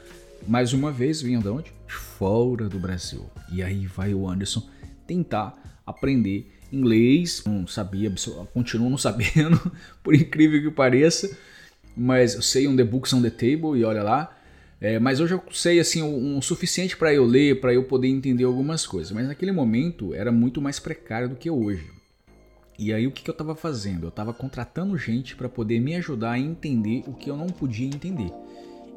mais 0.47 0.73
uma 0.73 0.93
vez 0.93 1.23
vinham 1.23 1.41
de 1.41 1.49
onde? 1.49 1.73
Fora 1.87 2.69
do 2.69 2.79
Brasil. 2.79 3.25
E 3.51 3.63
aí 3.63 3.87
vai 3.87 4.13
o 4.15 4.29
Anderson 4.29 4.63
tentar 5.07 5.81
aprender 5.87 6.53
inglês. 6.71 7.43
Não 7.47 7.67
sabia, 7.67 8.13
continuo 8.53 8.91
não 8.91 8.99
sabendo, 8.99 9.73
por 10.05 10.15
incrível 10.15 10.63
que 10.63 10.71
pareça. 10.71 11.37
Mas 11.97 12.35
eu 12.35 12.43
sei 12.43 12.67
um 12.67 12.77
The 12.77 12.85
Books 12.85 13.13
on 13.13 13.23
the 13.23 13.31
Table 13.31 13.79
e 13.79 13.85
olha 13.85 14.03
lá. 14.03 14.37
É, 14.81 14.99
mas 14.99 15.21
eu 15.21 15.27
já 15.27 15.41
sei 15.53 15.81
assim 15.81 16.03
um, 16.03 16.37
um 16.37 16.43
suficiente 16.43 16.97
para 16.97 17.15
eu 17.15 17.25
ler, 17.25 17.61
para 17.61 17.73
eu 17.73 17.85
poder 17.85 18.09
entender 18.09 18.45
algumas 18.45 18.87
coisas. 18.87 19.13
Mas 19.13 19.27
naquele 19.27 19.53
momento 19.53 20.13
era 20.13 20.31
muito 20.31 20.61
mais 20.61 20.79
precário 20.79 21.29
do 21.29 21.37
que 21.37 21.51
hoje. 21.51 21.91
E 22.79 22.93
aí 22.93 23.07
o 23.07 23.13
que, 23.13 23.23
que 23.23 23.31
eu 23.31 23.33
estava 23.33 23.55
fazendo? 23.55 24.05
Eu 24.05 24.09
estava 24.09 24.35
contratando 24.35 24.99
gente 24.99 25.37
para 25.37 25.49
poder 25.49 25.81
me 25.81 25.95
ajudar 25.95 26.33
a 26.33 26.39
entender 26.39 27.05
o 27.07 27.15
que 27.15 27.31
eu 27.31 27.37
não 27.37 27.47
podia 27.47 27.87
entender. 27.87 28.33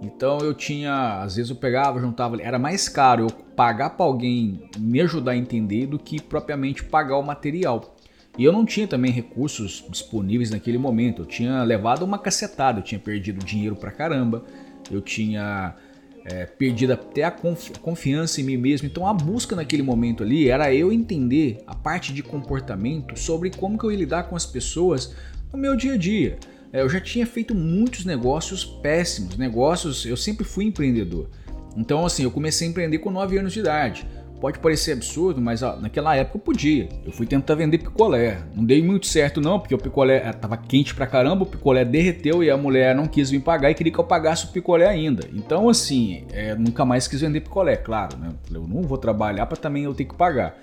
Então 0.02 0.40
eu 0.40 0.54
tinha, 0.54 1.22
às 1.22 1.36
vezes 1.36 1.50
eu 1.50 1.56
pegava, 1.56 2.00
juntava, 2.00 2.42
era 2.42 2.60
mais 2.60 2.88
caro 2.88 3.24
eu 3.24 3.30
pagar 3.56 3.92
para 3.92 4.06
alguém 4.06 4.70
me 4.78 5.02
ajudar 5.02 5.32
a 5.32 5.38
entender 5.38 5.88
do 5.88 5.98
que 5.98 6.22
propriamente 6.22 6.84
pagar 6.84 7.18
o 7.18 7.24
material. 7.24 7.96
E 8.38 8.44
eu 8.44 8.52
não 8.52 8.66
tinha 8.66 8.88
também 8.88 9.12
recursos 9.12 9.84
disponíveis 9.90 10.52
naquele 10.52 10.78
momento. 10.78 11.24
Eu 11.24 11.26
tinha 11.26 11.64
levado 11.64 12.04
uma 12.04 12.20
cacetada, 12.20 12.80
eu 12.80 12.84
tinha 12.84 13.00
perdido 13.00 13.44
dinheiro 13.44 13.76
pra 13.76 13.90
caramba, 13.90 14.46
eu 14.92 15.02
tinha 15.02 15.76
é, 16.24 16.46
perdido 16.46 16.94
até 16.94 17.24
a 17.24 17.32
confiança 17.32 18.42
em 18.42 18.44
mim 18.44 18.58
mesmo. 18.58 18.86
Então 18.86 19.08
a 19.08 19.14
busca 19.14 19.56
naquele 19.56 19.82
momento 19.82 20.24
ali 20.24 20.50
era 20.50 20.74
eu 20.74 20.92
entender 20.92 21.64
a 21.66 21.74
parte 21.74 22.14
de 22.14 22.22
comportamento 22.22 23.18
sobre 23.18 23.50
como 23.50 23.78
que 23.78 23.86
eu 23.86 23.92
ia 23.92 23.98
lidar 23.98 24.24
com 24.24 24.36
as 24.36 24.46
pessoas 24.46 25.16
no 25.52 25.58
meu 25.58 25.76
dia 25.76 25.94
a 25.94 25.98
dia. 25.98 26.38
É, 26.72 26.82
eu 26.82 26.90
já 26.90 27.00
tinha 27.00 27.26
feito 27.26 27.56
muitos 27.56 28.04
negócios 28.04 28.66
péssimos, 28.66 29.38
negócios, 29.38 30.06
eu 30.06 30.18
sempre 30.18 30.44
fui 30.44 30.66
empreendedor. 30.66 31.30
Então 31.76 32.06
assim, 32.06 32.24
eu 32.24 32.32
comecei 32.32 32.68
a 32.68 32.70
empreender 32.70 33.00
com 33.00 33.10
9 33.10 33.38
anos 33.38 33.54
de 33.54 33.62
idade. 33.62 34.06
Pode 34.40 34.60
parecer 34.60 34.92
absurdo, 34.92 35.42
mas 35.42 35.64
ó, 35.64 35.78
naquela 35.78 36.16
época 36.16 36.38
eu 36.38 36.42
podia. 36.42 36.88
Eu 37.04 37.12
fui 37.12 37.26
tentar 37.26 37.56
vender 37.56 37.80
picolé. 37.80 38.44
Não 38.56 38.64
dei 38.64 38.84
muito 38.84 39.08
certo 39.08 39.42
não, 39.42 39.60
porque 39.60 39.74
o 39.74 39.80
picolé 39.80 40.18
eh, 40.18 40.32
tava 40.32 40.56
quente 40.56 40.94
pra 40.94 41.08
caramba, 41.08 41.44
o 41.44 41.46
picolé 41.46 41.84
derreteu 41.84 42.44
e 42.44 42.52
a 42.52 42.56
mulher 42.56 42.96
não 42.96 43.08
quis 43.08 43.32
vir 43.32 43.40
pagar 43.40 43.72
e 43.72 43.74
queria 43.74 43.92
que 43.92 44.00
eu 44.00 44.04
pagasse 44.04 44.46
o 44.46 44.50
picolé 44.50 44.88
ainda. 44.88 45.28
Então 45.34 45.68
assim, 45.68 46.24
é, 46.32 46.54
nunca 46.54 46.86
mais 46.86 47.08
quis 47.08 47.22
vender 47.22 47.42
picolé, 47.42 47.78
claro, 47.78 48.16
né? 48.18 48.30
Eu 48.52 48.68
não 48.68 48.84
vou 48.84 48.98
trabalhar 48.98 49.48
para 49.48 49.58
também 49.58 49.86
eu 49.86 49.94
ter 49.96 50.06
que 50.06 50.16
pagar. 50.16 50.56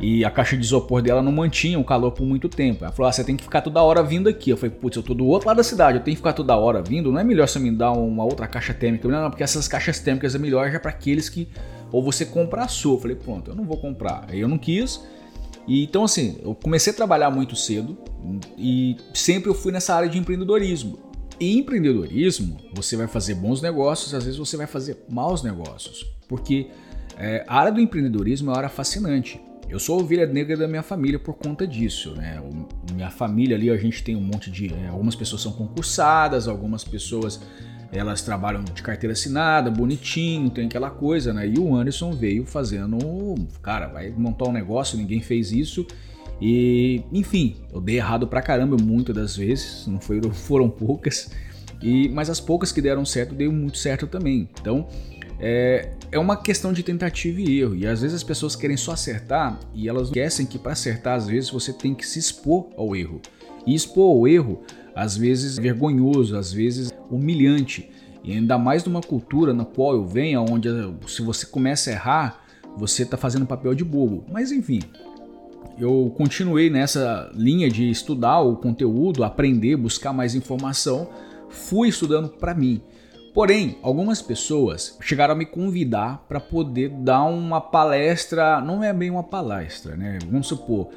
E 0.00 0.24
a 0.24 0.30
caixa 0.30 0.56
de 0.56 0.64
isopor 0.64 1.02
dela 1.02 1.22
não 1.22 1.30
mantinha 1.30 1.78
o 1.78 1.84
calor 1.84 2.12
por 2.12 2.24
muito 2.24 2.48
tempo. 2.48 2.84
Ela 2.84 2.92
falou: 2.92 3.08
ah, 3.08 3.12
você 3.12 3.22
tem 3.22 3.36
que 3.36 3.44
ficar 3.44 3.60
toda 3.60 3.82
hora 3.82 4.02
vindo 4.02 4.28
aqui. 4.28 4.50
Eu 4.50 4.56
falei: 4.56 4.74
putz, 4.74 4.96
eu 4.96 5.02
tô 5.02 5.12
do 5.12 5.26
outro 5.26 5.48
lado 5.48 5.58
da 5.58 5.62
cidade, 5.62 5.98
eu 5.98 6.02
tenho 6.02 6.14
que 6.14 6.20
ficar 6.20 6.32
toda 6.32 6.56
hora 6.56 6.82
vindo. 6.82 7.12
Não 7.12 7.20
é 7.20 7.24
melhor 7.24 7.46
você 7.46 7.58
me 7.58 7.70
dar 7.70 7.92
uma 7.92 8.24
outra 8.24 8.46
caixa 8.46 8.72
térmica? 8.72 9.06
Não, 9.06 9.22
não 9.22 9.30
porque 9.30 9.42
essas 9.42 9.68
caixas 9.68 10.00
térmicas 10.00 10.34
é 10.34 10.38
melhor 10.38 10.70
já 10.70 10.80
para 10.80 10.90
aqueles 10.90 11.28
que 11.28 11.48
ou 11.92 12.02
você 12.02 12.24
compra 12.24 12.62
a 12.62 12.68
sua. 12.68 12.94
Eu 12.94 13.00
falei, 13.00 13.16
pronto, 13.16 13.50
eu 13.50 13.54
não 13.54 13.64
vou 13.64 13.76
comprar. 13.76 14.26
Aí 14.28 14.40
eu 14.40 14.48
não 14.48 14.58
quis. 14.58 15.00
E 15.66 15.84
então 15.84 16.04
assim, 16.04 16.38
eu 16.42 16.54
comecei 16.54 16.92
a 16.92 16.96
trabalhar 16.96 17.30
muito 17.30 17.54
cedo 17.54 17.98
e 18.56 18.96
sempre 19.14 19.50
eu 19.50 19.54
fui 19.54 19.72
nessa 19.72 19.94
área 19.94 20.08
de 20.08 20.18
empreendedorismo. 20.18 20.98
E 21.38 21.56
empreendedorismo, 21.56 22.58
você 22.74 22.96
vai 22.96 23.06
fazer 23.06 23.34
bons 23.34 23.62
negócios, 23.62 24.12
às 24.12 24.24
vezes 24.24 24.38
você 24.38 24.56
vai 24.56 24.66
fazer 24.66 25.04
maus 25.08 25.42
negócios, 25.42 26.04
porque 26.28 26.68
é, 27.16 27.44
a 27.48 27.58
área 27.58 27.72
do 27.72 27.80
empreendedorismo 27.80 28.50
é 28.50 28.52
uma 28.52 28.58
área 28.58 28.68
fascinante. 28.68 29.40
Eu 29.70 29.78
sou 29.78 30.00
ovelha 30.00 30.26
negra 30.26 30.56
da 30.56 30.66
minha 30.66 30.82
família 30.82 31.18
por 31.18 31.34
conta 31.34 31.66
disso, 31.66 32.14
né? 32.16 32.40
O, 32.40 32.92
minha 32.92 33.10
família 33.10 33.56
ali, 33.56 33.70
a 33.70 33.76
gente 33.76 34.02
tem 34.02 34.16
um 34.16 34.20
monte 34.20 34.50
de. 34.50 34.74
É, 34.74 34.88
algumas 34.88 35.14
pessoas 35.14 35.40
são 35.40 35.52
concursadas, 35.52 36.48
algumas 36.48 36.82
pessoas 36.82 37.40
elas 37.92 38.22
trabalham 38.22 38.62
de 38.62 38.82
carteira 38.82 39.12
assinada, 39.12 39.70
bonitinho, 39.70 40.48
tem 40.50 40.66
aquela 40.66 40.90
coisa, 40.90 41.32
né? 41.32 41.48
E 41.48 41.58
o 41.58 41.74
Anderson 41.74 42.12
veio 42.12 42.46
fazendo, 42.46 42.98
cara, 43.62 43.88
vai 43.88 44.10
montar 44.10 44.48
um 44.48 44.52
negócio, 44.52 44.96
ninguém 44.96 45.20
fez 45.20 45.50
isso. 45.50 45.86
E, 46.40 47.02
enfim, 47.12 47.56
eu 47.72 47.80
dei 47.80 47.96
errado 47.96 48.26
pra 48.26 48.40
caramba 48.40 48.76
muitas 48.80 49.14
das 49.14 49.36
vezes, 49.36 49.86
não 49.86 50.00
foram, 50.00 50.30
foram 50.32 50.70
poucas. 50.70 51.30
E, 51.82 52.08
mas 52.10 52.30
as 52.30 52.40
poucas 52.40 52.70
que 52.70 52.80
deram 52.80 53.04
certo, 53.04 53.34
deu 53.34 53.50
muito 53.50 53.78
certo 53.78 54.06
também. 54.06 54.48
Então, 54.60 54.86
é, 55.40 55.90
é 56.12 56.18
uma 56.18 56.36
questão 56.36 56.72
de 56.72 56.82
tentativa 56.82 57.40
e 57.40 57.60
erro. 57.60 57.74
E 57.74 57.86
às 57.86 58.02
vezes 58.02 58.16
as 58.16 58.22
pessoas 58.22 58.54
querem 58.54 58.76
só 58.76 58.92
acertar 58.92 59.58
e 59.74 59.88
elas 59.88 60.08
esquecem 60.08 60.46
que 60.46 60.58
para 60.58 60.72
acertar, 60.72 61.16
às 61.16 61.26
vezes 61.26 61.50
você 61.50 61.72
tem 61.72 61.94
que 61.94 62.06
se 62.06 62.18
expor 62.18 62.68
ao 62.76 62.94
erro. 62.94 63.20
E 63.66 63.74
expor 63.74 64.10
ao 64.10 64.28
erro 64.28 64.62
às 64.94 65.16
vezes 65.16 65.56
vergonhoso, 65.56 66.36
às 66.36 66.52
vezes 66.52 66.89
humilhante. 67.10 67.90
E 68.22 68.32
ainda 68.32 68.58
mais 68.58 68.84
numa 68.84 69.00
cultura 69.00 69.54
na 69.54 69.64
qual 69.64 69.94
eu 69.94 70.04
venho, 70.04 70.44
onde 70.48 70.68
se 71.06 71.22
você 71.22 71.46
começa 71.46 71.90
a 71.90 71.92
errar, 71.94 72.44
você 72.76 73.02
está 73.02 73.16
fazendo 73.16 73.46
papel 73.46 73.74
de 73.74 73.84
bobo. 73.84 74.24
Mas 74.30 74.52
enfim, 74.52 74.80
eu 75.78 76.12
continuei 76.16 76.68
nessa 76.68 77.30
linha 77.34 77.70
de 77.70 77.90
estudar 77.90 78.40
o 78.40 78.56
conteúdo, 78.56 79.24
aprender, 79.24 79.76
buscar 79.76 80.12
mais 80.12 80.34
informação, 80.34 81.08
fui 81.48 81.88
estudando 81.88 82.28
para 82.28 82.54
mim. 82.54 82.82
Porém, 83.32 83.78
algumas 83.80 84.20
pessoas 84.20 84.98
chegaram 85.00 85.34
a 85.34 85.36
me 85.36 85.46
convidar 85.46 86.24
para 86.28 86.40
poder 86.40 86.90
dar 86.90 87.24
uma 87.24 87.60
palestra, 87.60 88.60
não 88.60 88.82
é 88.82 88.92
bem 88.92 89.08
uma 89.08 89.22
palestra, 89.22 89.96
né? 89.96 90.18
Vamos 90.28 90.48
supor, 90.48 90.88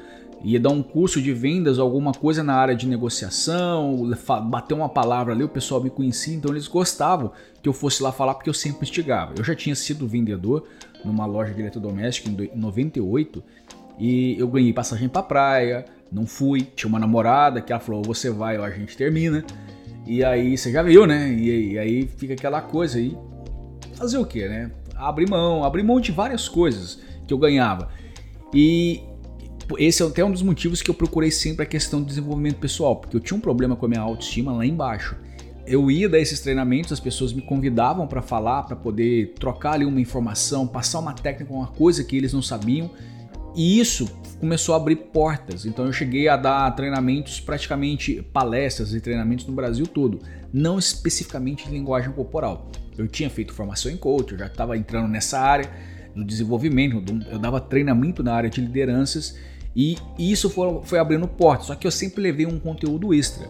ia 0.44 0.60
dar 0.60 0.68
um 0.68 0.82
curso 0.82 1.22
de 1.22 1.32
vendas, 1.32 1.78
alguma 1.78 2.12
coisa 2.12 2.42
na 2.44 2.54
área 2.54 2.76
de 2.76 2.86
negociação, 2.86 4.10
bater 4.44 4.74
uma 4.74 4.90
palavra 4.90 5.32
ali, 5.32 5.42
o 5.42 5.48
pessoal 5.48 5.82
me 5.82 5.88
conhecia, 5.88 6.36
então 6.36 6.50
eles 6.50 6.68
gostavam 6.68 7.32
que 7.62 7.68
eu 7.68 7.72
fosse 7.72 8.02
lá 8.02 8.12
falar 8.12 8.34
porque 8.34 8.50
eu 8.50 8.54
sempre 8.54 8.82
instigava. 8.82 9.32
Eu 9.38 9.42
já 9.42 9.54
tinha 9.54 9.74
sido 9.74 10.06
vendedor 10.06 10.68
numa 11.02 11.24
loja 11.24 11.54
de 11.54 11.60
eletrodoméstico 11.60 12.28
em 12.28 12.50
98 12.54 13.42
e 13.98 14.38
eu 14.38 14.46
ganhei 14.46 14.70
passagem 14.72 15.08
para 15.08 15.22
praia, 15.22 15.86
não 16.12 16.26
fui, 16.26 16.60
tinha 16.76 16.90
uma 16.90 16.98
namorada 16.98 17.62
que 17.62 17.72
ela 17.72 17.80
falou, 17.80 18.02
você 18.02 18.30
vai 18.30 18.58
ou 18.58 18.64
a 18.64 18.70
gente 18.70 18.94
termina. 18.96 19.42
E 20.06 20.22
aí 20.22 20.58
você 20.58 20.70
já 20.70 20.82
viu, 20.82 21.06
né? 21.06 21.32
E, 21.32 21.78
aí 21.78 22.06
fica 22.06 22.34
aquela 22.34 22.60
coisa 22.60 22.98
aí. 22.98 23.16
Fazer 23.94 24.18
o 24.18 24.26
que, 24.26 24.46
né? 24.46 24.70
Abrir 24.94 25.28
mão, 25.28 25.64
abrir 25.64 25.82
mão 25.82 25.98
de 25.98 26.12
várias 26.12 26.48
coisas 26.48 27.00
que 27.26 27.32
eu 27.32 27.38
ganhava. 27.38 27.88
E 28.52 29.02
esse 29.78 30.02
é 30.02 30.06
até 30.06 30.24
um 30.24 30.30
dos 30.30 30.42
motivos 30.42 30.82
que 30.82 30.90
eu 30.90 30.94
procurei 30.94 31.30
sempre 31.30 31.62
a 31.62 31.66
questão 31.66 32.00
do 32.00 32.06
desenvolvimento 32.06 32.56
pessoal, 32.56 32.96
porque 32.96 33.16
eu 33.16 33.20
tinha 33.20 33.36
um 33.36 33.40
problema 33.40 33.76
com 33.76 33.86
a 33.86 33.88
minha 33.88 34.00
autoestima 34.00 34.52
lá 34.52 34.66
embaixo. 34.66 35.16
Eu 35.66 35.90
ia 35.90 36.08
dar 36.08 36.18
esses 36.18 36.40
treinamentos, 36.40 36.92
as 36.92 37.00
pessoas 37.00 37.32
me 37.32 37.40
convidavam 37.40 38.06
para 38.06 38.20
falar, 38.20 38.64
para 38.64 38.76
poder 38.76 39.32
trocar 39.40 39.72
ali 39.72 39.84
uma 39.86 40.00
informação, 40.00 40.66
passar 40.66 40.98
uma 40.98 41.14
técnica, 41.14 41.52
uma 41.52 41.68
coisa 41.68 42.04
que 42.04 42.16
eles 42.16 42.34
não 42.34 42.42
sabiam. 42.42 42.90
E 43.56 43.78
isso 43.78 44.06
começou 44.38 44.74
a 44.74 44.76
abrir 44.76 44.96
portas. 44.96 45.64
Então 45.64 45.86
eu 45.86 45.92
cheguei 45.92 46.28
a 46.28 46.36
dar 46.36 46.70
treinamentos, 46.72 47.40
praticamente 47.40 48.20
palestras 48.32 48.92
e 48.92 49.00
treinamentos 49.00 49.46
no 49.46 49.54
Brasil 49.54 49.86
todo, 49.86 50.20
não 50.52 50.78
especificamente 50.78 51.64
de 51.64 51.70
linguagem 51.70 52.12
corporal. 52.12 52.70
Eu 52.98 53.08
tinha 53.08 53.30
feito 53.30 53.54
formação 53.54 53.90
em 53.90 53.96
coach, 53.96 54.32
eu 54.32 54.38
já 54.38 54.46
estava 54.46 54.76
entrando 54.76 55.08
nessa 55.08 55.40
área 55.40 55.70
do 56.14 56.24
desenvolvimento, 56.24 57.02
eu 57.30 57.38
dava 57.38 57.58
treinamento 57.60 58.22
na 58.22 58.34
área 58.34 58.50
de 58.50 58.60
lideranças 58.60 59.34
e 59.76 59.96
isso 60.18 60.48
foi, 60.48 60.80
foi 60.84 60.98
abrindo 60.98 61.26
portas. 61.26 61.66
Só 61.66 61.74
que 61.74 61.86
eu 61.86 61.90
sempre 61.90 62.22
levei 62.22 62.46
um 62.46 62.58
conteúdo 62.58 63.12
extra. 63.12 63.48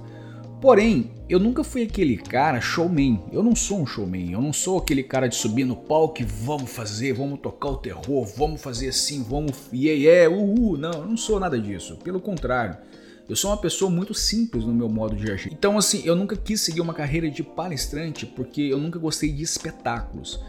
Porém, 0.61 1.11
eu 1.29 1.39
nunca 1.39 1.63
fui 1.63 1.83
aquele 1.83 2.17
cara 2.17 2.59
showman. 2.59 3.23
Eu 3.31 3.43
não 3.43 3.55
sou 3.55 3.83
um 3.83 3.87
showman. 3.87 4.33
Eu 4.33 4.41
não 4.41 4.51
sou 4.53 4.79
aquele 4.79 5.03
cara 5.03 5.29
de 5.29 5.35
subir 5.35 5.65
no 5.65 5.77
palco 5.77 6.23
e 6.23 6.25
vamos 6.25 6.71
fazer, 6.71 7.13
vamos 7.13 7.41
tocar 7.41 7.69
o 7.69 7.77
terror, 7.77 8.25
vamos 8.35 8.63
fazer 8.63 8.89
assim, 8.89 9.23
vamos 9.23 9.53
yeah, 9.73 10.03
yeah, 10.03 10.35
uhul. 10.35 10.79
Não, 10.79 10.93
eu 10.93 11.07
não 11.07 11.19
sou 11.19 11.39
nada 11.39 11.61
disso. 11.61 11.99
Pelo 12.03 12.19
contrário. 12.19 12.79
Eu 13.29 13.37
sou 13.37 13.51
uma 13.51 13.57
pessoa 13.59 13.91
muito 13.91 14.15
simples 14.15 14.65
no 14.65 14.73
meu 14.73 14.89
modo 14.89 15.17
de 15.17 15.31
agir. 15.31 15.51
Então, 15.53 15.77
assim, 15.77 16.03
eu 16.05 16.17
nunca 16.17 16.37
quis 16.37 16.63
seguir 16.63 16.81
uma 16.81 16.93
carreira 16.93 17.31
de 17.31 17.43
palestrante 17.43 18.25
porque 18.25 18.63
eu 18.63 18.79
nunca 18.79 18.99
gostei 18.99 19.33
de 19.33 19.43
espetáculos. 19.43 20.41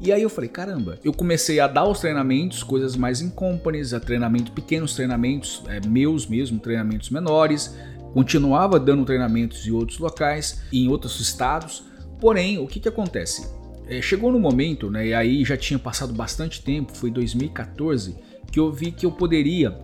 E 0.00 0.12
aí 0.12 0.22
eu 0.22 0.28
falei, 0.28 0.50
caramba, 0.50 0.98
eu 1.04 1.12
comecei 1.12 1.60
a 1.60 1.66
dar 1.66 1.88
os 1.88 2.00
treinamentos, 2.00 2.62
coisas 2.62 2.96
mais 2.96 3.20
em 3.20 3.30
companies, 3.30 3.94
a 3.94 4.00
treinamento, 4.00 4.52
pequenos 4.52 4.94
treinamentos, 4.94 5.62
é, 5.68 5.80
meus 5.86 6.26
mesmo, 6.26 6.58
treinamentos 6.58 7.10
menores, 7.10 7.74
continuava 8.12 8.78
dando 8.78 9.04
treinamentos 9.04 9.66
em 9.66 9.70
outros 9.70 9.98
locais, 9.98 10.62
em 10.72 10.88
outros 10.88 11.20
estados. 11.20 11.84
Porém, 12.20 12.58
o 12.58 12.66
que, 12.66 12.80
que 12.80 12.88
acontece? 12.88 13.48
É, 13.86 14.00
chegou 14.02 14.32
no 14.32 14.38
momento, 14.38 14.90
né, 14.90 15.08
e 15.08 15.14
aí 15.14 15.44
já 15.44 15.56
tinha 15.56 15.78
passado 15.78 16.12
bastante 16.12 16.62
tempo, 16.62 16.96
foi 16.96 17.10
2014, 17.10 18.16
que 18.50 18.58
eu 18.58 18.72
vi 18.72 18.90
que 18.90 19.06
eu 19.06 19.12
poderia 19.12 19.78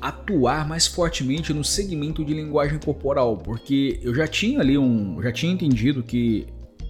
atuar 0.00 0.68
mais 0.68 0.86
fortemente 0.86 1.52
no 1.52 1.64
segmento 1.64 2.24
de 2.24 2.32
linguagem 2.32 2.78
corporal, 2.78 3.36
porque 3.36 3.98
eu 4.02 4.14
já 4.14 4.26
tinha 4.26 4.60
ali 4.60 4.78
um, 4.78 5.20
já 5.22 5.32
tinha 5.32 5.52
entendido 5.52 6.02
que 6.02 6.46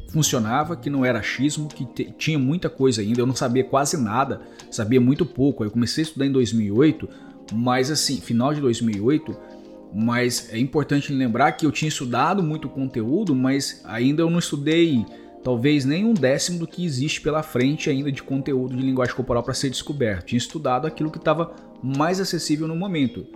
funcionava, 0.08 0.76
que 0.76 0.90
não 0.90 1.04
era 1.04 1.18
achismo, 1.18 1.68
que 1.68 1.84
tinha 2.12 2.38
muita 2.38 2.68
coisa 2.68 3.02
ainda, 3.02 3.20
eu 3.20 3.26
não 3.26 3.34
sabia 3.34 3.62
quase 3.62 3.96
nada, 3.96 4.40
sabia 4.70 5.00
muito 5.00 5.24
pouco. 5.24 5.64
Eu 5.64 5.70
comecei 5.70 6.02
a 6.02 6.06
estudar 6.06 6.26
em 6.26 6.32
2008, 6.32 7.08
mas 7.52 7.90
assim, 7.90 8.20
final 8.20 8.52
de 8.52 8.60
2008, 8.60 9.36
mas 9.94 10.52
é 10.52 10.58
importante 10.58 11.12
lembrar 11.12 11.52
que 11.52 11.64
eu 11.64 11.72
tinha 11.72 11.88
estudado 11.88 12.42
muito 12.42 12.68
conteúdo, 12.68 13.34
mas 13.34 13.82
ainda 13.84 14.22
eu 14.22 14.30
não 14.30 14.38
estudei 14.38 15.04
talvez 15.42 15.84
nem 15.84 16.04
um 16.04 16.12
décimo 16.12 16.58
do 16.58 16.66
que 16.66 16.84
existe 16.84 17.20
pela 17.20 17.42
frente 17.42 17.88
ainda 17.88 18.10
de 18.10 18.22
conteúdo 18.22 18.76
de 18.76 18.82
linguagem 18.82 19.14
corporal 19.14 19.42
para 19.42 19.54
ser 19.54 19.70
descoberto. 19.70 20.26
Tinha 20.26 20.38
estudado 20.38 20.86
aquilo 20.86 21.10
que 21.10 21.18
estava 21.18 21.54
mais 21.82 22.20
acessível 22.20 22.66
no 22.66 22.76
momento. 22.76 23.26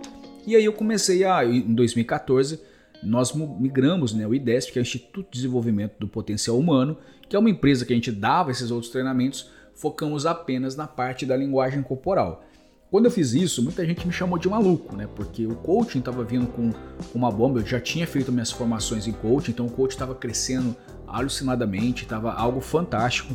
E 0.45 0.55
aí 0.55 0.65
eu 0.65 0.73
comecei 0.73 1.23
a, 1.23 1.43
em 1.45 1.73
2014, 1.73 2.59
nós 3.03 3.33
migramos, 3.33 4.13
né, 4.13 4.25
o 4.25 4.33
IDESP, 4.33 4.73
que 4.73 4.79
é 4.79 4.81
o 4.81 4.83
Instituto 4.83 5.27
de 5.31 5.37
Desenvolvimento 5.37 5.93
do 5.99 6.07
Potencial 6.07 6.57
Humano, 6.57 6.97
que 7.27 7.35
é 7.35 7.39
uma 7.39 7.49
empresa 7.49 7.85
que 7.85 7.93
a 7.93 7.95
gente 7.95 8.11
dava 8.11 8.51
esses 8.51 8.71
outros 8.71 8.91
treinamentos, 8.91 9.49
focamos 9.73 10.25
apenas 10.25 10.75
na 10.75 10.87
parte 10.87 11.25
da 11.25 11.35
linguagem 11.35 11.81
corporal. 11.81 12.43
Quando 12.91 13.05
eu 13.05 13.11
fiz 13.11 13.33
isso, 13.33 13.63
muita 13.63 13.83
gente 13.85 14.05
me 14.05 14.13
chamou 14.13 14.37
de 14.37 14.47
maluco, 14.47 14.95
né? 14.95 15.07
Porque 15.15 15.47
o 15.47 15.55
coaching 15.55 15.97
estava 15.97 16.23
vindo 16.23 16.45
com 16.45 16.71
uma 17.11 17.31
bomba. 17.31 17.59
Eu 17.59 17.65
já 17.65 17.79
tinha 17.79 18.05
feito 18.05 18.31
minhas 18.31 18.51
formações 18.51 19.07
em 19.07 19.11
coaching, 19.11 19.49
então 19.49 19.65
o 19.65 19.71
coaching 19.71 19.95
estava 19.95 20.13
crescendo 20.13 20.75
alucinadamente, 21.07 22.03
estava 22.03 22.31
algo 22.31 22.61
fantástico. 22.61 23.33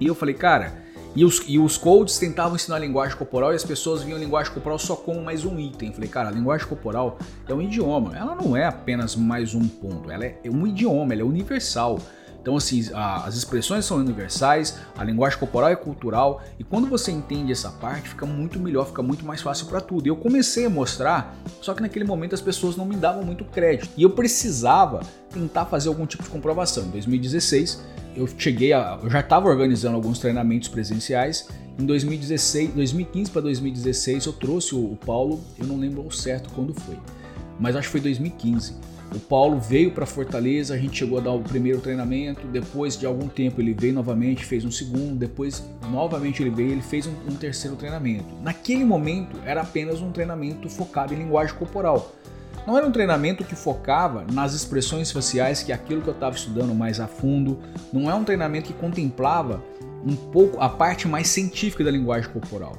E 0.00 0.06
eu 0.06 0.14
falei, 0.14 0.34
cara, 0.34 0.82
e 1.14 1.24
os, 1.24 1.42
e 1.46 1.58
os 1.58 1.76
coaches 1.76 2.18
tentavam 2.18 2.54
ensinar 2.54 2.78
linguagem 2.78 3.16
corporal 3.16 3.52
e 3.52 3.56
as 3.56 3.64
pessoas 3.64 4.02
viam 4.02 4.16
a 4.16 4.20
linguagem 4.20 4.52
corporal 4.52 4.78
só 4.78 4.94
como 4.94 5.22
mais 5.22 5.44
um 5.44 5.58
item. 5.58 5.92
Falei, 5.92 6.08
cara, 6.08 6.28
a 6.28 6.32
linguagem 6.32 6.66
corporal 6.66 7.18
é 7.48 7.54
um 7.54 7.60
idioma, 7.60 8.16
ela 8.16 8.34
não 8.34 8.56
é 8.56 8.66
apenas 8.66 9.16
mais 9.16 9.54
um 9.54 9.66
ponto, 9.66 10.10
ela 10.10 10.24
é 10.24 10.38
um 10.46 10.66
idioma, 10.66 11.12
ela 11.12 11.22
é 11.22 11.24
universal. 11.24 11.98
Então, 12.40 12.56
assim, 12.56 12.88
a, 12.94 13.26
as 13.26 13.36
expressões 13.36 13.84
são 13.84 13.98
universais, 13.98 14.78
a 14.96 15.04
linguagem 15.04 15.38
corporal 15.38 15.68
é 15.68 15.76
cultural, 15.76 16.42
e 16.58 16.64
quando 16.64 16.88
você 16.88 17.12
entende 17.12 17.52
essa 17.52 17.70
parte, 17.70 18.08
fica 18.08 18.24
muito 18.24 18.58
melhor, 18.58 18.86
fica 18.86 19.02
muito 19.02 19.24
mais 19.24 19.42
fácil 19.42 19.66
para 19.66 19.80
tudo. 19.80 20.06
E 20.06 20.08
eu 20.08 20.16
comecei 20.16 20.66
a 20.66 20.70
mostrar, 20.70 21.36
só 21.60 21.74
que 21.74 21.82
naquele 21.82 22.04
momento 22.04 22.34
as 22.34 22.40
pessoas 22.40 22.76
não 22.76 22.86
me 22.86 22.96
davam 22.96 23.22
muito 23.22 23.44
crédito, 23.44 23.90
e 23.96 24.02
eu 24.02 24.10
precisava 24.10 25.00
tentar 25.32 25.66
fazer 25.66 25.88
algum 25.88 26.06
tipo 26.06 26.22
de 26.22 26.30
comprovação. 26.30 26.84
Em 26.84 26.90
2016, 26.90 27.82
eu 28.16 28.26
cheguei 28.38 28.72
a, 28.72 28.98
eu 29.02 29.10
já 29.10 29.20
estava 29.20 29.48
organizando 29.48 29.96
alguns 29.96 30.18
treinamentos 30.18 30.68
presenciais. 30.68 31.48
Em 31.78 31.84
2016, 31.84 32.72
2015 32.72 33.30
para 33.30 33.42
2016, 33.42 34.26
eu 34.26 34.32
trouxe 34.32 34.74
o, 34.74 34.92
o 34.92 34.96
Paulo, 34.96 35.40
eu 35.58 35.66
não 35.66 35.78
lembro 35.78 36.02
ao 36.02 36.10
certo 36.10 36.50
quando 36.54 36.74
foi, 36.74 36.98
mas 37.58 37.76
acho 37.76 37.88
que 37.88 37.92
foi 37.92 38.00
2015 38.00 38.89
o 39.14 39.18
Paulo 39.18 39.58
veio 39.58 39.90
para 39.90 40.06
Fortaleza, 40.06 40.74
a 40.74 40.78
gente 40.78 40.98
chegou 40.98 41.18
a 41.18 41.20
dar 41.20 41.32
o 41.32 41.40
primeiro 41.40 41.80
treinamento, 41.80 42.46
depois 42.46 42.96
de 42.96 43.06
algum 43.06 43.28
tempo 43.28 43.60
ele 43.60 43.74
veio 43.74 43.92
novamente, 43.92 44.44
fez 44.44 44.64
um 44.64 44.70
segundo, 44.70 45.16
depois 45.16 45.64
novamente 45.90 46.42
ele 46.42 46.50
veio, 46.50 46.70
ele 46.70 46.82
fez 46.82 47.06
um, 47.06 47.12
um 47.28 47.34
terceiro 47.34 47.76
treinamento. 47.76 48.26
Naquele 48.40 48.84
momento 48.84 49.36
era 49.44 49.62
apenas 49.62 50.00
um 50.00 50.12
treinamento 50.12 50.68
focado 50.68 51.12
em 51.12 51.16
linguagem 51.18 51.54
corporal. 51.56 52.14
Não 52.66 52.76
era 52.76 52.86
um 52.86 52.92
treinamento 52.92 53.42
que 53.42 53.56
focava 53.56 54.24
nas 54.32 54.54
expressões 54.54 55.10
faciais, 55.10 55.62
que 55.62 55.72
é 55.72 55.74
aquilo 55.74 56.02
que 56.02 56.08
eu 56.08 56.14
estava 56.14 56.36
estudando 56.36 56.74
mais 56.74 57.00
a 57.00 57.06
fundo. 57.06 57.58
Não 57.92 58.08
é 58.08 58.14
um 58.14 58.22
treinamento 58.22 58.68
que 58.68 58.78
contemplava 58.78 59.62
um 60.06 60.14
pouco 60.14 60.60
a 60.60 60.68
parte 60.68 61.08
mais 61.08 61.28
científica 61.28 61.82
da 61.82 61.90
linguagem 61.90 62.30
corporal. 62.30 62.76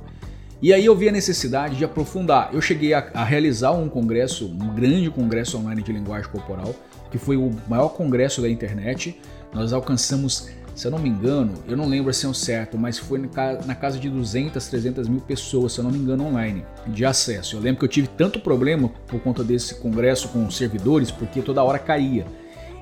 E 0.62 0.72
aí 0.72 0.86
eu 0.86 0.96
vi 0.96 1.10
a 1.10 1.12
necessidade 1.12 1.76
de 1.76 1.84
aprofundar. 1.84 2.52
Eu 2.54 2.62
cheguei 2.62 2.94
a, 2.94 3.10
a, 3.16 3.24
realizar 3.24 3.72
um 3.72 3.90
congresso, 3.90 4.46
um 4.46 4.76
grande 4.76 5.10
congresso 5.10 5.58
online 5.58 5.82
de 5.82 5.92
linguagem 5.92 6.30
corporal, 6.30 6.76
que 7.10 7.18
foi 7.18 7.36
o 7.36 7.50
maior 7.68 7.90
congresso 7.90 8.44
da 8.44 8.48
internet. 8.48 9.20
Nós 9.52 9.74
alcançamos, 9.74 10.50
se 10.76 10.86
eu 10.86 10.92
não 10.92 11.00
me 11.00 11.10
engano, 11.10 11.56
eu 11.68 11.76
não 11.76 11.88
lembro 11.88 12.12
assim 12.12 12.28
o 12.28 12.34
certo, 12.34 12.78
mas 12.78 13.00
foi 13.00 13.28
na 13.66 13.74
casa 13.74 13.98
de 13.98 14.08
200, 14.08 14.68
300 14.68 15.08
mil 15.08 15.22
pessoas, 15.22 15.74
se 15.74 15.80
eu 15.80 15.84
não 15.84 15.90
me 15.90 15.98
engano, 15.98 16.28
online, 16.28 16.64
de 16.86 17.06
acesso. 17.06 17.56
Eu 17.56 17.60
lembro 17.60 17.80
que 17.80 17.86
eu 17.86 17.90
tive 17.90 18.08
tanto 18.10 18.40
problema 18.40 18.88
por 19.08 19.20
conta 19.20 19.44
desse 19.44 19.74
congresso 19.80 20.28
com 20.28 20.46
os 20.46 20.56
servidores, 20.56 21.10
porque 21.10 21.42
toda 21.42 21.64
hora 21.64 21.80
caía. 21.80 22.28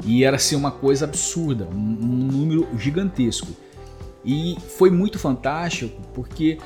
E 0.04 0.26
era 0.26 0.36
assim 0.36 0.58
uma 0.58 0.72
coisa 0.72 1.06
absurda, 1.06 1.66
um 1.72 1.78
número 1.78 2.68
gigantesco. 2.78 3.56
E 4.26 4.58
foi 4.78 4.92
muito 4.92 5.18
fantástico 5.18 6.02
porque 6.14 6.58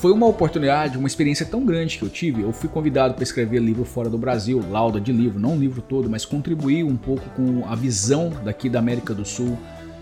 foi 0.00 0.12
uma 0.12 0.26
oportunidade, 0.26 0.96
uma 0.96 1.06
experiência 1.06 1.44
tão 1.44 1.62
grande 1.62 1.98
que 1.98 2.02
eu 2.02 2.08
tive. 2.08 2.40
Eu 2.40 2.52
fui 2.52 2.70
convidado 2.70 3.12
para 3.12 3.22
escrever 3.22 3.58
livro 3.60 3.84
fora 3.84 4.08
do 4.08 4.16
Brasil, 4.16 4.64
lauda 4.70 4.98
de 4.98 5.12
livro, 5.12 5.38
não 5.38 5.58
livro 5.58 5.82
todo, 5.82 6.08
mas 6.08 6.24
contribuir 6.24 6.84
um 6.84 6.96
pouco 6.96 7.28
com 7.36 7.68
a 7.68 7.74
visão 7.74 8.32
daqui 8.42 8.70
da 8.70 8.78
América 8.78 9.12
do 9.12 9.26
Sul. 9.26 9.58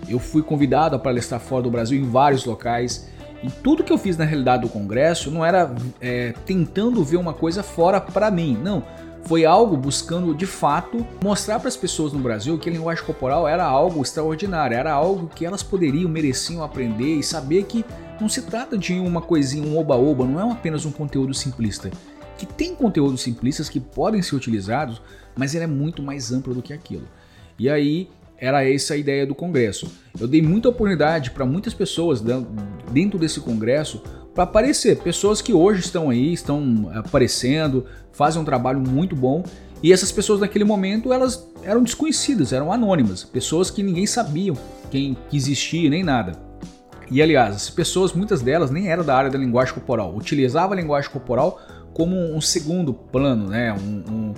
Eu 0.08 0.20
fui 0.20 0.40
convidado 0.40 0.94
a 0.94 1.00
palestrar 1.00 1.40
fora 1.40 1.64
do 1.64 1.70
Brasil 1.70 1.98
em 1.98 2.08
vários 2.08 2.44
locais. 2.44 3.08
E 3.42 3.50
tudo 3.50 3.82
que 3.82 3.92
eu 3.92 3.98
fiz 3.98 4.16
na 4.16 4.24
realidade 4.24 4.62
do 4.62 4.68
congresso 4.68 5.32
não 5.32 5.44
era 5.44 5.74
é, 6.00 6.32
tentando 6.46 7.02
ver 7.02 7.16
uma 7.16 7.34
coisa 7.34 7.64
fora 7.64 8.00
para 8.00 8.30
mim, 8.30 8.56
não 8.62 8.84
foi 9.24 9.44
algo 9.44 9.76
buscando 9.76 10.34
de 10.34 10.46
fato 10.46 11.06
mostrar 11.22 11.58
para 11.58 11.68
as 11.68 11.76
pessoas 11.76 12.12
no 12.12 12.18
Brasil 12.18 12.58
que 12.58 12.68
a 12.68 12.72
linguagem 12.72 13.04
corporal 13.04 13.46
era 13.46 13.64
algo 13.64 14.02
extraordinário, 14.02 14.76
era 14.76 14.92
algo 14.92 15.28
que 15.34 15.44
elas 15.44 15.62
poderiam, 15.62 16.08
mereciam 16.08 16.62
aprender 16.62 17.16
e 17.16 17.22
saber 17.22 17.64
que 17.64 17.84
não 18.20 18.28
se 18.28 18.42
trata 18.42 18.76
de 18.76 18.94
uma 18.94 19.20
coisinha, 19.20 19.66
um 19.66 19.78
oba-oba, 19.78 20.24
não 20.24 20.40
é 20.40 20.52
apenas 20.52 20.84
um 20.84 20.90
conteúdo 20.90 21.34
simplista. 21.34 21.90
que 22.36 22.46
tem 22.46 22.74
conteúdos 22.74 23.20
simplistas 23.20 23.68
que 23.68 23.80
podem 23.80 24.22
ser 24.22 24.36
utilizados, 24.36 25.02
mas 25.36 25.54
ele 25.54 25.64
é 25.64 25.66
muito 25.66 26.02
mais 26.02 26.32
amplo 26.32 26.54
do 26.54 26.62
que 26.62 26.72
aquilo. 26.72 27.08
E 27.58 27.68
aí 27.68 28.08
era 28.36 28.64
essa 28.64 28.94
a 28.94 28.96
ideia 28.96 29.26
do 29.26 29.34
congresso. 29.34 29.90
Eu 30.18 30.28
dei 30.28 30.40
muita 30.40 30.68
oportunidade 30.68 31.32
para 31.32 31.44
muitas 31.44 31.74
pessoas 31.74 32.22
dentro 32.92 33.18
desse 33.18 33.40
congresso 33.40 34.00
para 34.38 34.44
aparecer, 34.44 34.98
pessoas 34.98 35.42
que 35.42 35.52
hoje 35.52 35.80
estão 35.80 36.10
aí, 36.10 36.32
estão 36.32 36.88
aparecendo, 36.94 37.86
fazem 38.12 38.40
um 38.40 38.44
trabalho 38.44 38.78
muito 38.78 39.16
bom. 39.16 39.42
E 39.82 39.92
essas 39.92 40.12
pessoas 40.12 40.38
naquele 40.38 40.62
momento 40.62 41.12
elas 41.12 41.50
eram 41.64 41.82
desconhecidas, 41.82 42.52
eram 42.52 42.72
anônimas, 42.72 43.24
pessoas 43.24 43.68
que 43.68 43.82
ninguém 43.82 44.06
sabia 44.06 44.52
quem 44.92 45.16
que 45.28 45.36
existia 45.36 45.90
nem 45.90 46.04
nada. 46.04 46.38
E 47.10 47.20
aliás, 47.20 47.56
as 47.56 47.68
pessoas, 47.70 48.12
muitas 48.12 48.40
delas 48.40 48.70
nem 48.70 48.88
eram 48.88 49.04
da 49.04 49.16
área 49.16 49.28
da 49.28 49.36
linguagem 49.36 49.74
corporal, 49.74 50.14
utilizavam 50.14 50.74
a 50.74 50.80
linguagem 50.80 51.10
corporal 51.10 51.60
como 51.92 52.14
um 52.14 52.40
segundo 52.40 52.94
plano, 52.94 53.48
né? 53.48 53.72
um, 53.72 54.04
um, 54.08 54.34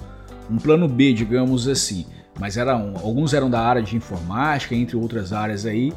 um 0.53 0.57
plano 0.57 0.89
B, 0.89 1.13
digamos 1.13 1.69
assim 1.69 2.07
mas 2.41 2.57
eram, 2.57 2.95
alguns 2.97 3.35
eram 3.35 3.51
da 3.51 3.61
área 3.61 3.83
de 3.83 3.95
informática, 3.95 4.75
entre 4.75 4.97
outras 4.97 5.31
áreas 5.31 5.67
aí, 5.67 5.93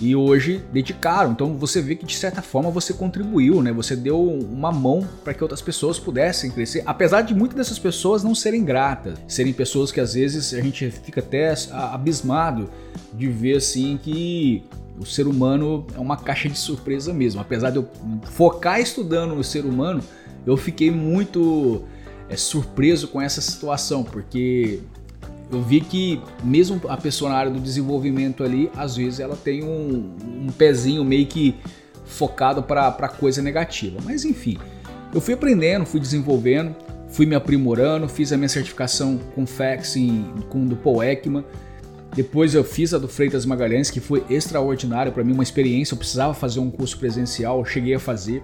e 0.00 0.14
hoje 0.14 0.62
dedicaram. 0.72 1.32
Então 1.32 1.56
você 1.56 1.80
vê 1.80 1.94
que 1.94 2.06
de 2.06 2.16
certa 2.16 2.42
forma 2.42 2.70
você 2.70 2.92
contribuiu, 2.92 3.62
né? 3.62 3.72
Você 3.72 3.96
deu 3.96 4.22
uma 4.22 4.70
mão 4.70 5.06
para 5.24 5.34
que 5.34 5.42
outras 5.42 5.60
pessoas 5.60 5.98
pudessem 5.98 6.50
crescer, 6.50 6.82
apesar 6.86 7.22
de 7.22 7.34
muitas 7.34 7.56
dessas 7.56 7.78
pessoas 7.78 8.22
não 8.22 8.34
serem 8.34 8.64
gratas, 8.64 9.18
serem 9.26 9.52
pessoas 9.52 9.90
que 9.90 10.00
às 10.00 10.14
vezes 10.14 10.54
a 10.54 10.60
gente 10.60 10.90
fica 10.90 11.20
até 11.20 11.54
abismado 11.72 12.70
de 13.12 13.28
ver 13.28 13.56
assim 13.56 13.98
que 14.02 14.62
o 14.98 15.06
ser 15.06 15.26
humano 15.26 15.86
é 15.94 15.98
uma 15.98 16.16
caixa 16.16 16.48
de 16.48 16.58
surpresa 16.58 17.12
mesmo. 17.12 17.40
Apesar 17.40 17.70
de 17.70 17.76
eu 17.76 17.88
focar 18.32 18.80
estudando 18.80 19.34
no 19.34 19.44
ser 19.44 19.64
humano, 19.64 20.02
eu 20.46 20.56
fiquei 20.56 20.90
muito 20.90 21.84
é, 22.28 22.36
surpreso 22.36 23.08
com 23.08 23.20
essa 23.20 23.40
situação, 23.40 24.02
porque 24.02 24.80
eu 25.50 25.62
vi 25.62 25.80
que 25.80 26.20
mesmo 26.44 26.80
a 26.88 26.96
pessoa 26.96 27.30
na 27.30 27.36
área 27.36 27.50
do 27.50 27.60
desenvolvimento 27.60 28.44
ali, 28.44 28.70
às 28.76 28.96
vezes 28.96 29.20
ela 29.20 29.36
tem 29.36 29.64
um, 29.64 30.14
um 30.24 30.52
pezinho 30.56 31.04
meio 31.04 31.26
que 31.26 31.54
focado 32.04 32.62
para 32.62 33.08
coisa 33.08 33.40
negativa. 33.40 33.98
Mas 34.04 34.24
enfim, 34.24 34.58
eu 35.14 35.20
fui 35.20 35.34
aprendendo, 35.34 35.86
fui 35.86 36.00
desenvolvendo, 36.00 36.74
fui 37.08 37.24
me 37.24 37.34
aprimorando, 37.34 38.08
fiz 38.08 38.32
a 38.32 38.36
minha 38.36 38.48
certificação 38.48 39.18
com 39.34 39.46
FAX 39.46 39.94
com 40.48 40.66
do 40.66 40.76
Paul 40.76 41.02
Ekman. 41.02 41.44
Depois 42.14 42.54
eu 42.54 42.64
fiz 42.64 42.92
a 42.92 42.98
do 42.98 43.06
Freitas 43.06 43.46
Magalhães, 43.46 43.90
que 43.90 44.00
foi 44.00 44.24
extraordinário 44.28 45.12
para 45.12 45.22
mim, 45.22 45.32
uma 45.32 45.42
experiência. 45.42 45.94
Eu 45.94 45.98
precisava 45.98 46.34
fazer 46.34 46.60
um 46.60 46.70
curso 46.70 46.98
presencial, 46.98 47.58
eu 47.58 47.64
cheguei 47.64 47.94
a 47.94 48.00
fazer. 48.00 48.42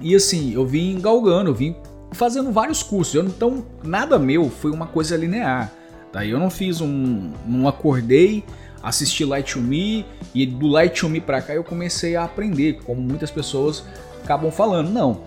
E 0.00 0.14
assim, 0.14 0.52
eu 0.54 0.64
vim 0.64 0.98
galgando, 1.00 1.50
eu 1.50 1.54
vim 1.54 1.76
fazendo 2.12 2.50
vários 2.52 2.82
cursos. 2.82 3.14
Eu, 3.14 3.24
então, 3.24 3.66
nada 3.82 4.18
meu 4.18 4.48
foi 4.50 4.70
uma 4.70 4.86
coisa 4.86 5.16
linear. 5.16 5.72
Daí 6.16 6.30
eu 6.30 6.38
não 6.38 6.48
fiz 6.48 6.80
um. 6.80 7.30
não 7.44 7.68
acordei, 7.68 8.42
assisti 8.82 9.22
Light 9.22 9.52
to 9.52 9.60
Me 9.60 10.06
e 10.34 10.46
do 10.46 10.66
Light 10.66 10.98
to 10.98 11.10
Me 11.10 11.20
pra 11.20 11.42
cá 11.42 11.54
eu 11.54 11.62
comecei 11.62 12.16
a 12.16 12.24
aprender, 12.24 12.78
como 12.86 13.02
muitas 13.02 13.30
pessoas 13.30 13.84
acabam 14.24 14.50
falando. 14.50 14.88
Não. 14.88 15.20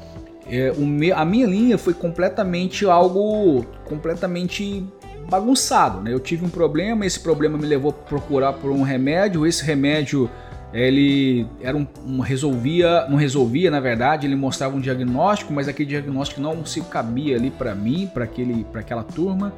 É, 0.48 0.72
me, 0.74 1.12
a 1.12 1.24
minha 1.24 1.46
linha 1.46 1.78
foi 1.78 1.94
completamente 1.94 2.88
algo 2.88 3.64
completamente 3.86 4.84
bagunçado, 5.30 6.02
né? 6.02 6.12
Eu 6.12 6.20
tive 6.20 6.44
um 6.44 6.50
problema, 6.50 7.06
esse 7.06 7.20
problema 7.20 7.56
me 7.56 7.68
levou 7.68 7.92
a 7.92 7.94
procurar 7.94 8.54
por 8.54 8.72
um 8.72 8.82
remédio, 8.82 9.46
esse 9.46 9.64
remédio 9.64 10.28
ele 10.74 11.46
era 11.62 11.78
um, 11.78 11.86
um, 12.04 12.20
resolvia, 12.20 13.06
não 13.08 13.16
resolvia, 13.16 13.70
na 13.70 13.80
verdade, 13.80 14.26
ele 14.26 14.36
mostrava 14.36 14.76
um 14.76 14.80
diagnóstico, 14.80 15.54
mas 15.54 15.68
aquele 15.68 15.88
diagnóstico 15.88 16.42
não 16.42 16.66
se 16.66 16.82
cabia 16.82 17.36
ali 17.36 17.52
para 17.52 17.76
mim, 17.76 18.10
para 18.12 18.24
aquele, 18.24 18.64
para 18.64 18.82
aquela 18.82 19.04
turma. 19.04 19.54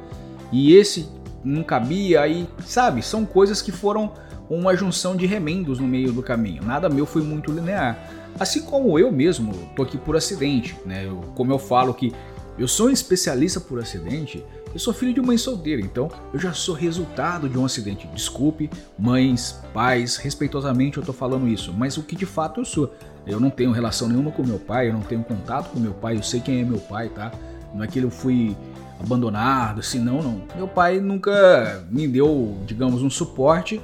E 0.52 0.74
esse 0.74 1.08
não 1.44 1.62
cabia, 1.62 2.22
aí, 2.22 2.48
sabe? 2.64 3.02
São 3.02 3.24
coisas 3.24 3.60
que 3.60 3.72
foram 3.72 4.12
uma 4.48 4.76
junção 4.76 5.16
de 5.16 5.26
remendos 5.26 5.78
no 5.78 5.86
meio 5.86 6.12
do 6.12 6.22
caminho. 6.22 6.62
Nada 6.62 6.88
meu 6.88 7.06
foi 7.06 7.22
muito 7.22 7.50
linear. 7.50 7.98
Assim 8.38 8.62
como 8.62 8.98
eu 8.98 9.10
mesmo 9.12 9.52
tô 9.74 9.82
aqui 9.82 9.96
por 9.98 10.16
acidente, 10.16 10.76
né? 10.84 11.06
Eu, 11.06 11.20
como 11.34 11.52
eu 11.52 11.58
falo 11.58 11.94
que 11.94 12.12
eu 12.58 12.68
sou 12.68 12.88
um 12.88 12.90
especialista 12.90 13.60
por 13.60 13.78
acidente, 13.78 14.44
eu 14.72 14.78
sou 14.78 14.92
filho 14.92 15.12
de 15.12 15.20
mãe 15.20 15.36
solteira, 15.36 15.80
então 15.80 16.10
eu 16.32 16.38
já 16.38 16.52
sou 16.52 16.74
resultado 16.74 17.48
de 17.48 17.58
um 17.58 17.64
acidente. 17.64 18.06
Desculpe, 18.08 18.70
mães, 18.98 19.60
pais, 19.72 20.16
respeitosamente 20.16 20.98
eu 20.98 21.04
tô 21.04 21.12
falando 21.12 21.48
isso, 21.48 21.72
mas 21.72 21.96
o 21.96 22.02
que 22.02 22.16
de 22.16 22.26
fato 22.26 22.60
eu 22.60 22.64
sou. 22.64 22.92
Eu 23.26 23.38
não 23.38 23.50
tenho 23.50 23.70
relação 23.70 24.08
nenhuma 24.08 24.32
com 24.32 24.44
meu 24.44 24.58
pai, 24.58 24.88
eu 24.88 24.92
não 24.92 25.02
tenho 25.02 25.22
contato 25.22 25.70
com 25.70 25.78
meu 25.78 25.92
pai, 25.92 26.16
eu 26.16 26.22
sei 26.22 26.40
quem 26.40 26.60
é 26.60 26.64
meu 26.64 26.78
pai, 26.78 27.08
tá? 27.08 27.30
Não 27.74 27.84
é 27.84 27.86
que 27.86 27.98
eu 27.98 28.10
fui 28.10 28.56
abandonado, 29.02 29.80
assim, 29.80 29.98
não, 29.98 30.22
não. 30.22 30.42
Meu 30.56 30.68
pai 30.68 31.00
nunca 31.00 31.86
me 31.90 32.06
deu, 32.06 32.56
digamos, 32.66 33.02
um 33.02 33.10
suporte, 33.10 33.80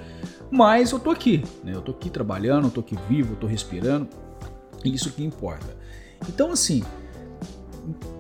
mas 0.51 0.93
eu 0.93 0.99
tô 0.99 1.11
aqui, 1.11 1.45
né? 1.63 1.73
Eu 1.75 1.83
tô 1.83 1.93
aqui 1.93 2.09
trabalhando, 2.09 2.69
eu 2.69 2.71
tô 2.71 2.81
aqui 2.81 2.97
vivo, 3.09 3.35
eu 3.35 3.37
tô 3.37 3.47
respirando, 3.47 4.09
e 4.85 4.95
isso 4.95 5.11
que 5.11 5.25
importa. 5.25 5.77
Então, 6.29 6.51
assim, 6.51 6.83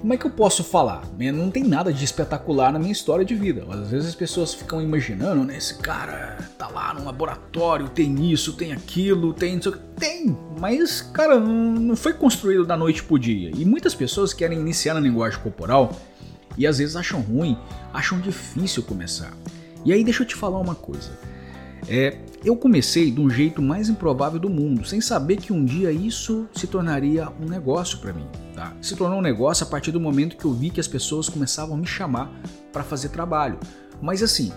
como 0.00 0.12
é 0.12 0.16
que 0.16 0.24
eu 0.24 0.30
posso 0.30 0.62
falar? 0.62 1.02
Né, 1.18 1.32
não 1.32 1.50
tem 1.50 1.64
nada 1.64 1.92
de 1.92 2.04
espetacular 2.04 2.72
na 2.72 2.78
minha 2.78 2.92
história 2.92 3.24
de 3.24 3.34
vida. 3.34 3.64
Às 3.68 3.90
vezes 3.90 4.08
as 4.08 4.14
pessoas 4.14 4.54
ficam 4.54 4.80
imaginando, 4.80 5.44
né? 5.44 5.56
Esse 5.56 5.74
cara 5.78 6.38
tá 6.56 6.68
lá 6.68 6.94
no 6.94 7.04
laboratório, 7.04 7.88
tem 7.88 8.30
isso, 8.30 8.52
tem 8.52 8.72
aquilo, 8.72 9.32
tem 9.32 9.58
isso. 9.58 9.72
Tem, 9.96 10.36
mas, 10.58 11.00
cara, 11.00 11.38
não 11.38 11.96
foi 11.96 12.12
construído 12.12 12.64
da 12.64 12.76
noite 12.76 13.02
pro 13.02 13.18
dia. 13.18 13.50
E 13.54 13.64
muitas 13.64 13.94
pessoas 13.94 14.32
querem 14.32 14.58
iniciar 14.58 14.94
na 14.94 15.00
linguagem 15.00 15.38
corporal 15.40 15.92
e 16.58 16.66
às 16.66 16.78
vezes 16.78 16.96
acham 16.96 17.20
ruim, 17.20 17.56
acham 17.92 18.20
difícil 18.20 18.82
começar. 18.82 19.32
E 19.84 19.92
aí 19.92 20.04
deixa 20.04 20.22
eu 20.22 20.26
te 20.26 20.34
falar 20.34 20.58
uma 20.58 20.74
coisa. 20.74 21.10
É, 21.88 22.18
eu 22.44 22.56
comecei 22.56 23.10
de 23.10 23.20
um 23.20 23.30
jeito 23.30 23.62
mais 23.62 23.88
improvável 23.88 24.38
do 24.38 24.50
mundo, 24.50 24.84
sem 24.84 25.00
saber 25.00 25.36
que 25.36 25.52
um 25.52 25.64
dia 25.64 25.90
isso 25.90 26.46
se 26.52 26.66
tornaria 26.66 27.28
um 27.40 27.46
negócio 27.46 27.98
para 27.98 28.12
mim. 28.12 28.26
Tá? 28.54 28.74
Se 28.82 28.96
tornou 28.96 29.18
um 29.18 29.22
negócio 29.22 29.64
a 29.64 29.70
partir 29.70 29.92
do 29.92 30.00
momento 30.00 30.36
que 30.36 30.44
eu 30.44 30.52
vi 30.52 30.68
que 30.68 30.80
as 30.80 30.88
pessoas 30.88 31.28
começavam 31.28 31.76
a 31.76 31.78
me 31.78 31.86
chamar 31.86 32.30
para 32.72 32.82
fazer 32.82 33.08
trabalho. 33.10 33.58
Mas 34.02 34.22
assim, 34.22 34.52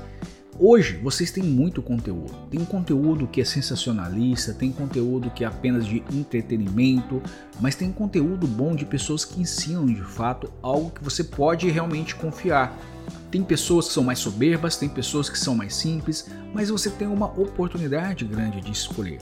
Hoje 0.63 0.95
vocês 0.97 1.31
têm 1.31 1.41
muito 1.41 1.81
conteúdo. 1.81 2.31
Tem 2.51 2.63
conteúdo 2.63 3.25
que 3.25 3.41
é 3.41 3.43
sensacionalista, 3.43 4.53
tem 4.53 4.71
conteúdo 4.71 5.31
que 5.31 5.43
é 5.43 5.47
apenas 5.47 5.87
de 5.87 6.03
entretenimento, 6.13 7.19
mas 7.59 7.73
tem 7.73 7.91
conteúdo 7.91 8.45
bom 8.45 8.75
de 8.75 8.85
pessoas 8.85 9.25
que 9.25 9.41
ensinam 9.41 9.87
de 9.87 10.03
fato 10.03 10.53
algo 10.61 10.91
que 10.91 11.03
você 11.03 11.23
pode 11.23 11.67
realmente 11.67 12.13
confiar. 12.13 12.77
Tem 13.31 13.43
pessoas 13.43 13.87
que 13.87 13.93
são 13.95 14.03
mais 14.03 14.19
soberbas, 14.19 14.77
tem 14.77 14.87
pessoas 14.87 15.31
que 15.31 15.39
são 15.39 15.55
mais 15.55 15.73
simples, 15.73 16.29
mas 16.53 16.69
você 16.69 16.91
tem 16.91 17.07
uma 17.07 17.25
oportunidade 17.25 18.23
grande 18.23 18.61
de 18.61 18.71
escolher. 18.71 19.17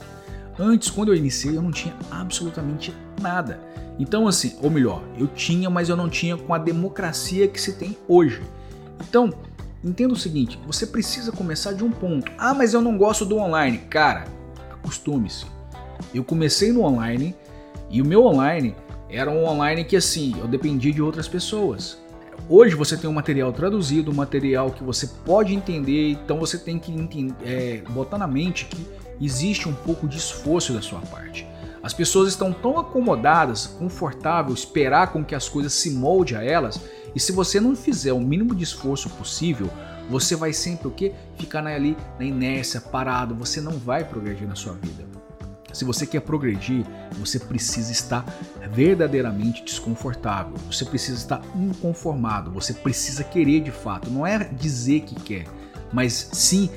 Antes, 0.59 0.89
quando 0.89 1.13
eu 1.13 1.15
iniciei, 1.15 1.55
eu 1.55 1.61
não 1.61 1.71
tinha 1.71 1.95
absolutamente 2.11 2.93
nada. 3.21 3.61
Então, 3.97 4.27
assim, 4.27 4.57
ou 4.61 4.69
melhor, 4.69 5.01
eu 5.17 5.25
tinha, 5.25 5.69
mas 5.69 5.87
eu 5.87 5.95
não 5.95 6.09
tinha 6.09 6.35
com 6.35 6.53
a 6.53 6.57
democracia 6.57 7.47
que 7.47 7.61
se 7.61 7.71
tem 7.77 7.97
hoje. 8.09 8.41
Então, 9.07 9.33
Entenda 9.83 10.13
o 10.13 10.17
seguinte, 10.17 10.59
você 10.65 10.85
precisa 10.85 11.31
começar 11.31 11.71
de 11.71 11.83
um 11.83 11.91
ponto. 11.91 12.29
Ah, 12.37 12.53
mas 12.53 12.73
eu 12.73 12.81
não 12.81 12.97
gosto 12.97 13.23
do 13.25 13.37
online. 13.37 13.77
Cara, 13.89 14.25
acostume-se. 14.71 15.45
Eu 16.13 16.23
comecei 16.23 16.71
no 16.73 16.83
online 16.83 17.33
e 17.89 18.01
o 18.01 18.05
meu 18.05 18.25
online 18.25 18.75
era 19.09 19.31
um 19.31 19.45
online 19.45 19.85
que 19.85 19.95
assim, 19.95 20.35
eu 20.37 20.47
dependia 20.47 20.91
de 20.91 21.01
outras 21.01 21.27
pessoas. 21.27 21.97
Hoje 22.49 22.75
você 22.75 22.97
tem 22.97 23.09
um 23.09 23.13
material 23.13 23.53
traduzido, 23.53 24.11
um 24.11 24.13
material 24.13 24.71
que 24.71 24.83
você 24.83 25.07
pode 25.25 25.53
entender, 25.53 26.11
então 26.11 26.39
você 26.39 26.57
tem 26.57 26.77
que 26.77 27.33
é, 27.43 27.81
botar 27.89 28.17
na 28.17 28.27
mente 28.27 28.65
que 28.65 28.85
existe 29.21 29.69
um 29.69 29.73
pouco 29.73 30.07
de 30.07 30.17
esforço 30.17 30.73
da 30.73 30.81
sua 30.81 30.99
parte. 31.01 31.47
As 31.89 31.93
pessoas 31.95 32.29
estão 32.29 32.53
tão 32.53 32.77
acomodadas, 32.77 33.65
confortáveis, 33.65 34.59
esperar 34.59 35.11
com 35.11 35.25
que 35.25 35.33
as 35.33 35.49
coisas 35.49 35.73
se 35.73 35.89
molde 35.89 36.35
a 36.35 36.43
elas, 36.43 36.79
e 37.15 37.19
se 37.19 37.31
você 37.31 37.59
não 37.59 37.75
fizer 37.75 38.13
o 38.13 38.19
mínimo 38.19 38.53
de 38.53 38.63
esforço 38.63 39.09
possível, 39.09 39.67
você 40.07 40.35
vai 40.35 40.53
sempre 40.53 40.87
o 40.87 40.91
quê? 40.91 41.13
Ficar 41.35 41.65
ali 41.65 41.97
na 42.19 42.23
inércia, 42.23 42.79
parado, 42.79 43.33
você 43.33 43.59
não 43.59 43.71
vai 43.71 44.03
progredir 44.03 44.47
na 44.47 44.53
sua 44.53 44.73
vida. 44.73 45.03
Se 45.73 45.83
você 45.83 46.05
quer 46.05 46.19
progredir, 46.19 46.85
você 47.13 47.39
precisa 47.39 47.91
estar 47.91 48.23
verdadeiramente 48.71 49.63
desconfortável. 49.63 50.53
Você 50.71 50.85
precisa 50.85 51.17
estar 51.17 51.41
inconformado. 51.55 52.51
Você 52.51 52.71
precisa 52.71 53.23
querer 53.23 53.61
de 53.61 53.71
fato. 53.71 54.11
Não 54.11 54.27
é 54.27 54.43
dizer 54.43 54.99
que 55.01 55.15
quer, 55.15 55.45
mas 55.91 56.29
sim 56.33 56.69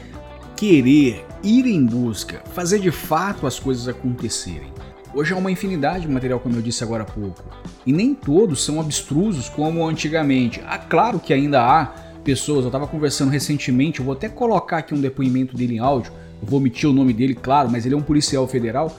querer, 0.57 1.27
ir 1.43 1.67
em 1.67 1.85
busca, 1.85 2.43
fazer 2.55 2.79
de 2.79 2.91
fato 2.91 3.47
as 3.47 3.59
coisas 3.59 3.89
acontecerem. 3.89 4.72
Hoje 5.15 5.35
há 5.35 5.37
uma 5.37 5.51
infinidade 5.51 6.07
de 6.07 6.11
material, 6.11 6.41
como 6.41 6.57
eu 6.57 6.63
disse 6.63 6.83
agora 6.83 7.03
há 7.03 7.07
pouco, 7.07 7.45
e 7.85 7.93
nem 7.93 8.15
todos 8.15 8.65
são 8.65 8.81
abstrusos 8.81 9.47
como 9.47 9.87
antigamente. 9.87 10.63
Ah, 10.67 10.79
claro 10.79 11.21
que 11.21 11.35
ainda 11.35 11.63
há 11.63 11.85
pessoas, 12.25 12.61
eu 12.61 12.69
estava 12.69 12.87
conversando 12.87 13.31
recentemente, 13.31 14.01
eu 14.01 14.07
vou 14.07 14.15
até 14.15 14.27
colocar 14.27 14.79
aqui 14.79 14.95
um 14.95 15.01
depoimento 15.01 15.55
dele 15.55 15.75
em 15.75 15.79
áudio, 15.81 16.11
eu 16.41 16.49
vou 16.49 16.59
omitir 16.59 16.89
o 16.89 16.95
nome 16.95 17.13
dele, 17.13 17.35
claro, 17.35 17.71
mas 17.71 17.85
ele 17.85 17.95
é 17.95 17.99
um 17.99 18.03
policial 18.03 18.49
federal, 18.49 18.91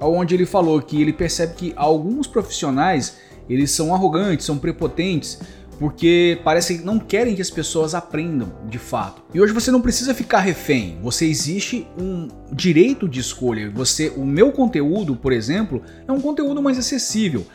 onde 0.00 0.34
ele 0.34 0.46
falou 0.46 0.80
que 0.80 1.02
ele 1.02 1.12
percebe 1.12 1.52
que 1.54 1.72
alguns 1.76 2.26
profissionais 2.26 3.18
eles 3.46 3.70
são 3.70 3.94
arrogantes, 3.94 4.46
são 4.46 4.56
prepotentes, 4.56 5.38
porque 5.78 6.40
parece 6.42 6.78
que 6.78 6.84
não 6.84 6.98
querem 6.98 7.34
que 7.34 7.42
as 7.42 7.50
pessoas 7.50 7.94
aprendam 7.94 8.52
de 8.68 8.78
fato. 8.78 9.22
E 9.32 9.40
hoje 9.40 9.52
você 9.52 9.70
não 9.70 9.80
precisa 9.80 10.12
ficar 10.12 10.40
refém. 10.40 10.98
Você 11.02 11.26
existe 11.26 11.86
um 11.96 12.28
direito 12.52 13.08
de 13.08 13.20
escolha. 13.20 13.70
Você, 13.70 14.12
o 14.16 14.24
meu 14.24 14.50
conteúdo, 14.50 15.14
por 15.14 15.32
exemplo, 15.32 15.82
é 16.06 16.12
um 16.12 16.20
conteúdo 16.20 16.60
mais 16.60 16.78
acessível. 16.78 17.46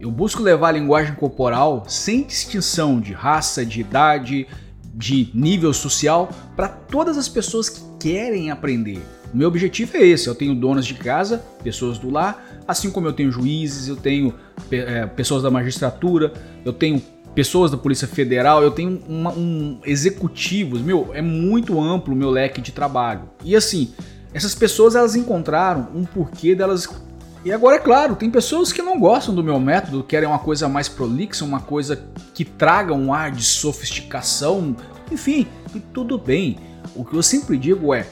Eu 0.00 0.10
busco 0.10 0.42
levar 0.42 0.68
a 0.68 0.72
linguagem 0.72 1.14
corporal 1.14 1.84
sem 1.86 2.22
distinção 2.22 2.98
de 2.98 3.12
raça, 3.12 3.66
de 3.66 3.80
idade, 3.82 4.46
de 4.94 5.30
nível 5.34 5.74
social 5.74 6.30
para 6.56 6.68
todas 6.68 7.18
as 7.18 7.28
pessoas 7.28 7.68
que 7.68 7.80
querem 7.98 8.50
aprender. 8.50 9.02
O 9.32 9.36
meu 9.36 9.48
objetivo 9.48 9.96
é 9.96 10.06
esse. 10.06 10.26
Eu 10.26 10.34
tenho 10.34 10.54
donas 10.54 10.86
de 10.86 10.94
casa, 10.94 11.44
pessoas 11.62 11.98
do 11.98 12.10
lar, 12.10 12.62
assim 12.66 12.90
como 12.90 13.06
eu 13.06 13.12
tenho 13.12 13.30
juízes, 13.30 13.88
eu 13.88 13.96
tenho 13.96 14.34
é, 14.70 15.06
pessoas 15.06 15.42
da 15.42 15.50
magistratura, 15.50 16.32
eu 16.64 16.72
tenho 16.72 17.00
pessoas 17.34 17.70
da 17.70 17.76
Polícia 17.76 18.08
Federal, 18.08 18.62
eu 18.62 18.70
tenho 18.70 19.00
uma, 19.08 19.32
um 19.32 19.78
executivos, 19.84 20.80
meu, 20.80 21.10
é 21.14 21.22
muito 21.22 21.80
amplo 21.80 22.14
o 22.14 22.16
meu 22.16 22.30
leque 22.30 22.60
de 22.60 22.72
trabalho. 22.72 23.22
E 23.44 23.54
assim, 23.54 23.92
essas 24.32 24.54
pessoas 24.54 24.94
elas 24.94 25.16
encontraram 25.16 25.88
um 25.94 26.04
porquê 26.04 26.54
delas. 26.54 26.88
E 27.44 27.52
agora 27.52 27.76
é 27.76 27.78
claro, 27.78 28.16
tem 28.16 28.30
pessoas 28.30 28.72
que 28.72 28.82
não 28.82 28.98
gostam 29.00 29.34
do 29.34 29.42
meu 29.42 29.58
método, 29.58 30.04
querem 30.04 30.28
uma 30.28 30.38
coisa 30.38 30.68
mais 30.68 30.88
prolixa, 30.88 31.44
uma 31.44 31.60
coisa 31.60 32.04
que 32.34 32.44
traga 32.44 32.92
um 32.92 33.14
ar 33.14 33.30
de 33.30 33.42
sofisticação, 33.42 34.76
enfim, 35.10 35.46
e 35.74 35.80
tudo 35.80 36.18
bem. 36.18 36.58
O 36.94 37.04
que 37.04 37.14
eu 37.14 37.22
sempre 37.22 37.56
digo 37.56 37.94
é, 37.94 38.06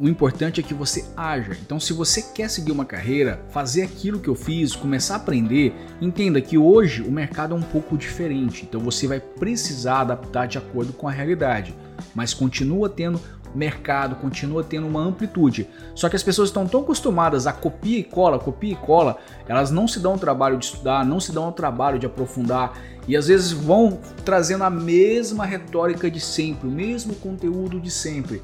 o 0.00 0.08
importante 0.08 0.60
é 0.60 0.62
que 0.62 0.74
você 0.74 1.04
haja. 1.16 1.56
Então, 1.60 1.80
se 1.80 1.92
você 1.92 2.22
quer 2.22 2.48
seguir 2.48 2.70
uma 2.70 2.84
carreira, 2.84 3.40
fazer 3.50 3.82
aquilo 3.82 4.20
que 4.20 4.28
eu 4.28 4.34
fiz, 4.34 4.76
começar 4.76 5.14
a 5.14 5.16
aprender, 5.16 5.74
entenda 6.00 6.40
que 6.40 6.56
hoje 6.56 7.02
o 7.02 7.10
mercado 7.10 7.54
é 7.54 7.58
um 7.58 7.62
pouco 7.62 7.96
diferente. 7.96 8.64
Então, 8.64 8.80
você 8.80 9.06
vai 9.06 9.18
precisar 9.18 10.02
adaptar 10.02 10.46
de 10.46 10.56
acordo 10.56 10.92
com 10.92 11.08
a 11.08 11.10
realidade, 11.10 11.74
mas 12.14 12.32
continua 12.32 12.88
tendo 12.88 13.20
mercado, 13.54 14.14
continua 14.16 14.62
tendo 14.62 14.86
uma 14.86 15.00
amplitude. 15.00 15.68
Só 15.94 16.08
que 16.08 16.16
as 16.16 16.22
pessoas 16.22 16.50
estão 16.50 16.66
tão 16.66 16.82
acostumadas 16.82 17.46
a 17.46 17.52
copia 17.52 17.98
e 17.98 18.04
cola, 18.04 18.38
copia 18.38 18.72
e 18.72 18.76
cola, 18.76 19.16
elas 19.48 19.70
não 19.70 19.88
se 19.88 19.98
dão 19.98 20.14
o 20.14 20.18
trabalho 20.18 20.58
de 20.58 20.66
estudar, 20.66 21.04
não 21.04 21.18
se 21.18 21.32
dão 21.32 21.48
o 21.48 21.52
trabalho 21.52 21.98
de 21.98 22.06
aprofundar 22.06 22.78
e 23.06 23.16
às 23.16 23.26
vezes 23.26 23.52
vão 23.52 23.98
trazendo 24.24 24.64
a 24.64 24.70
mesma 24.70 25.46
retórica 25.46 26.10
de 26.10 26.20
sempre, 26.20 26.68
o 26.68 26.70
mesmo 26.70 27.14
conteúdo 27.14 27.80
de 27.80 27.90
sempre. 27.90 28.42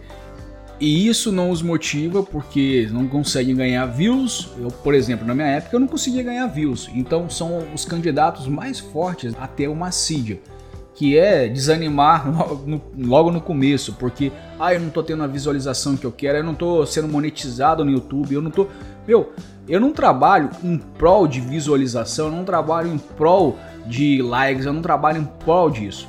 E 0.80 1.06
isso 1.06 1.30
não 1.30 1.50
os 1.50 1.62
motiva 1.62 2.22
porque 2.22 2.88
não 2.90 3.06
conseguem 3.06 3.54
ganhar 3.54 3.87
views. 3.87 4.50
Eu, 4.58 4.68
por 4.68 4.94
exemplo, 4.94 5.26
na 5.26 5.34
minha 5.34 5.46
época 5.46 5.76
eu 5.76 5.80
não 5.80 5.87
conseguia 5.87 6.22
ganhar 6.22 6.46
views. 6.46 6.90
Então 6.94 7.30
são 7.30 7.64
os 7.72 7.84
candidatos 7.84 8.46
mais 8.48 8.80
fortes 8.80 9.34
a 9.38 9.46
ter 9.46 9.68
uma 9.68 9.88
assídia, 9.88 10.40
que 10.94 11.16
é 11.16 11.48
desanimar 11.48 12.26
logo 12.98 13.30
no 13.30 13.40
começo, 13.40 13.94
porque 13.94 14.32
ah, 14.58 14.74
eu 14.74 14.80
não 14.80 14.90
tô 14.90 15.02
tendo 15.02 15.22
a 15.22 15.28
visualização 15.28 15.96
que 15.96 16.04
eu 16.04 16.12
quero, 16.12 16.38
eu 16.38 16.44
não 16.44 16.54
tô 16.54 16.84
sendo 16.84 17.08
monetizado 17.08 17.84
no 17.84 17.90
YouTube, 17.90 18.34
eu 18.34 18.42
não 18.42 18.50
tô, 18.50 18.66
meu, 19.06 19.32
eu 19.68 19.80
não 19.80 19.92
trabalho 19.92 20.50
em 20.62 20.76
prol 20.76 21.26
de 21.26 21.40
visualização, 21.40 22.26
eu 22.26 22.32
não 22.32 22.44
trabalho 22.44 22.92
em 22.92 22.98
prol 22.98 23.58
de 23.87 24.20
likes, 24.20 24.66
eu 24.66 24.72
não 24.72 24.82
trabalho 24.82 25.20
em 25.20 25.24
prol 25.24 25.70
disso. 25.70 26.08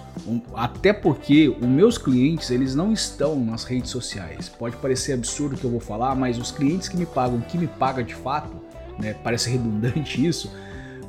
Até 0.54 0.92
porque 0.92 1.50
os 1.50 1.68
meus 1.68 1.98
clientes, 1.98 2.50
eles 2.50 2.74
não 2.74 2.92
estão 2.92 3.36
nas 3.40 3.64
redes 3.64 3.92
sociais. 3.92 4.50
Pode 4.50 4.76
parecer 4.78 5.14
absurdo 5.14 5.56
o 5.56 5.58
que 5.58 5.64
eu 5.64 5.70
vou 5.70 5.80
falar, 5.80 6.16
mas 6.16 6.38
os 6.38 6.52
clientes 6.52 6.88
que 6.88 6.98
me 6.98 7.06
pagam, 7.06 7.40
que 7.42 7.58
me 7.58 7.68
pagam 7.68 8.04
de 8.04 8.16
fato, 8.16 8.56
né, 9.00 9.16
parece 9.24 9.50
redundante 9.50 10.24
isso, 10.26 10.52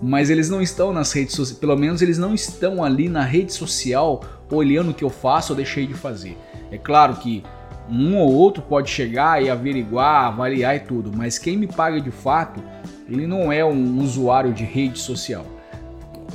mas 0.03 0.29
eles 0.29 0.51
não 0.51 0.61
estão 0.61 0.93
nas 0.93 1.13
redes 1.13 1.35
sociais, 1.35 1.59
pelo 1.59 1.77
menos 1.77 2.03
eles 2.03 2.19
não 2.19 2.35
estão 2.35 2.85
ali 2.85 3.09
na 3.09 3.23
rede 3.23 3.53
social 3.53 4.23
olhando 4.51 4.91
o 4.91 4.95
que 4.95 5.05
eu 5.05 5.11
faço 5.11 5.53
ou 5.53 5.57
deixei 5.57 5.87
de 5.87 5.95
fazer. 5.95 6.37
É 6.71 6.77
claro 6.77 7.17
que 7.17 7.43
um 7.89 8.17
ou 8.17 8.33
outro 8.33 8.63
pode 8.63 8.91
chegar 8.91 9.43
e 9.43 9.49
averiguar, 9.49 10.27
avaliar 10.27 10.77
e 10.77 10.81
tudo, 10.81 11.11
mas 11.15 11.39
quem 11.39 11.57
me 11.57 11.67
paga 11.67 12.01
de 12.01 12.11
fato, 12.11 12.63
ele 13.09 13.27
não 13.27 13.53
é 13.53 13.65
um 13.65 14.01
usuário 14.01 14.53
de 14.53 14.65
rede 14.65 14.99
social. 14.99 15.47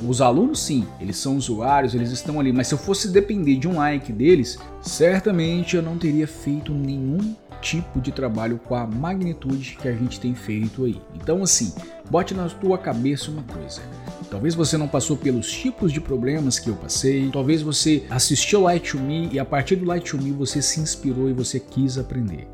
Os 0.06 0.20
alunos, 0.20 0.60
sim, 0.60 0.86
eles 1.00 1.16
são 1.16 1.36
usuários, 1.36 1.94
eles 1.94 2.10
estão 2.10 2.40
ali, 2.40 2.52
mas 2.52 2.66
se 2.66 2.74
eu 2.74 2.78
fosse 2.78 3.08
depender 3.08 3.56
de 3.56 3.68
um 3.68 3.76
like 3.76 4.12
deles, 4.12 4.58
certamente 4.80 5.76
eu 5.76 5.82
não 5.82 5.96
teria 5.96 6.26
feito 6.26 6.72
nenhum 6.72 7.36
tipo 7.60 8.00
de 8.00 8.10
trabalho 8.10 8.58
com 8.58 8.74
a 8.74 8.86
magnitude 8.86 9.78
que 9.80 9.88
a 9.88 9.92
gente 9.92 10.18
tem 10.18 10.34
feito 10.34 10.84
aí. 10.84 11.00
Então, 11.14 11.42
assim, 11.42 11.72
bote 12.10 12.34
na 12.34 12.48
tua 12.48 12.76
cabeça 12.76 13.30
uma 13.30 13.44
coisa. 13.44 13.80
Talvez 14.28 14.54
você 14.54 14.76
não 14.76 14.88
passou 14.88 15.16
pelos 15.16 15.50
tipos 15.50 15.92
de 15.92 16.00
problemas 16.00 16.58
que 16.58 16.68
eu 16.68 16.74
passei, 16.74 17.30
talvez 17.30 17.62
você 17.62 18.04
assistiu 18.10 18.62
Light 18.62 18.90
to 18.90 18.98
Me 18.98 19.28
e 19.32 19.38
a 19.38 19.44
partir 19.44 19.76
do 19.76 19.84
Light 19.84 20.10
to 20.10 20.18
Me 20.18 20.32
você 20.32 20.60
se 20.60 20.80
inspirou 20.80 21.30
e 21.30 21.32
você 21.32 21.60
quis 21.60 21.96
aprender. 21.96 22.48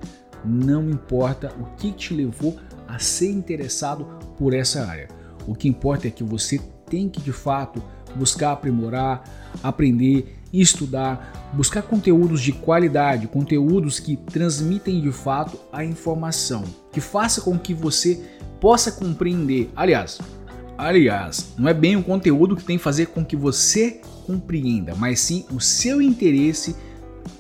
Não 0.44 0.88
importa 0.90 1.52
o 1.58 1.64
que 1.76 1.90
te 1.90 2.12
levou 2.14 2.56
a 2.86 2.98
ser 2.98 3.30
interessado 3.30 4.04
por 4.36 4.54
essa 4.54 4.84
área. 4.86 5.08
O 5.46 5.54
que 5.54 5.68
importa 5.68 6.08
é 6.08 6.10
que 6.10 6.22
você 6.22 6.60
tem 6.88 7.08
que 7.08 7.20
de 7.20 7.32
fato 7.32 7.82
buscar 8.14 8.52
aprimorar, 8.52 9.22
aprender, 9.62 10.36
estudar, 10.52 11.50
buscar 11.52 11.82
conteúdos 11.82 12.40
de 12.40 12.52
qualidade, 12.52 13.28
conteúdos 13.28 14.00
que 14.00 14.16
transmitem 14.16 15.00
de 15.00 15.12
fato 15.12 15.58
a 15.72 15.84
informação, 15.84 16.64
que 16.92 17.00
faça 17.00 17.40
com 17.40 17.58
que 17.58 17.74
você 17.74 18.24
possa 18.60 18.90
compreender. 18.92 19.70
Aliás, 19.76 20.18
aliás, 20.76 21.52
não 21.58 21.68
é 21.68 21.74
bem 21.74 21.96
o 21.96 22.02
conteúdo 22.02 22.56
que 22.56 22.64
tem 22.64 22.78
que 22.78 22.82
fazer 22.82 23.06
com 23.06 23.24
que 23.24 23.36
você 23.36 24.00
compreenda, 24.26 24.94
mas 24.94 25.20
sim 25.20 25.44
o 25.50 25.60
seu 25.60 26.02
interesse 26.02 26.74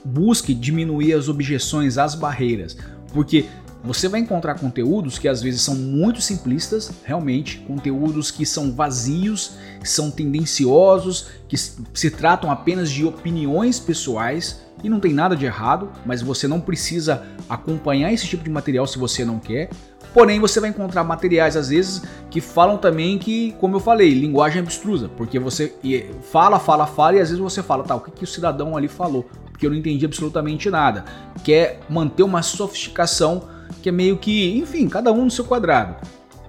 busque 0.04 0.54
diminuir 0.54 1.12
as 1.12 1.28
objeções, 1.28 1.98
as 1.98 2.14
barreiras, 2.14 2.76
porque 3.12 3.46
você 3.82 4.08
vai 4.08 4.20
encontrar 4.20 4.58
conteúdos 4.58 5.18
que 5.18 5.28
às 5.28 5.40
vezes 5.40 5.62
são 5.62 5.74
muito 5.74 6.20
simplistas, 6.20 6.90
realmente, 7.04 7.58
conteúdos 7.58 8.30
que 8.30 8.44
são 8.44 8.72
vazios, 8.72 9.52
que 9.80 9.88
são 9.88 10.10
tendenciosos, 10.10 11.28
que 11.46 11.56
se 11.56 12.10
tratam 12.10 12.50
apenas 12.50 12.90
de 12.90 13.04
opiniões 13.04 13.78
pessoais 13.78 14.62
e 14.82 14.88
não 14.88 15.00
tem 15.00 15.12
nada 15.12 15.36
de 15.36 15.44
errado, 15.44 15.90
mas 16.04 16.22
você 16.22 16.46
não 16.46 16.60
precisa 16.60 17.24
acompanhar 17.48 18.12
esse 18.12 18.26
tipo 18.26 18.44
de 18.44 18.50
material 18.50 18.86
se 18.86 18.98
você 18.98 19.24
não 19.24 19.38
quer. 19.38 19.70
Porém, 20.12 20.40
você 20.40 20.58
vai 20.58 20.70
encontrar 20.70 21.04
materiais 21.04 21.56
às 21.56 21.68
vezes 21.68 22.02
que 22.30 22.40
falam 22.40 22.78
também 22.78 23.18
que, 23.18 23.52
como 23.60 23.76
eu 23.76 23.80
falei, 23.80 24.12
linguagem 24.12 24.60
abstrusa, 24.60 25.08
porque 25.08 25.38
você 25.38 25.74
fala, 26.30 26.58
fala, 26.58 26.86
fala 26.86 27.16
e 27.16 27.20
às 27.20 27.28
vezes 27.28 27.42
você 27.42 27.62
fala, 27.62 27.84
tá, 27.84 27.94
o 27.94 28.00
que, 28.00 28.10
que 28.10 28.24
o 28.24 28.26
cidadão 28.26 28.76
ali 28.76 28.88
falou? 28.88 29.28
Porque 29.50 29.66
eu 29.66 29.70
não 29.70 29.76
entendi 29.76 30.04
absolutamente 30.04 30.70
nada. 30.70 31.04
Quer 31.44 31.80
manter 31.88 32.22
uma 32.22 32.42
sofisticação 32.42 33.57
que 33.88 33.90
é 33.90 33.92
meio 33.92 34.18
que, 34.18 34.58
enfim, 34.58 34.86
cada 34.86 35.10
um 35.10 35.24
no 35.24 35.30
seu 35.30 35.46
quadrado. 35.46 35.96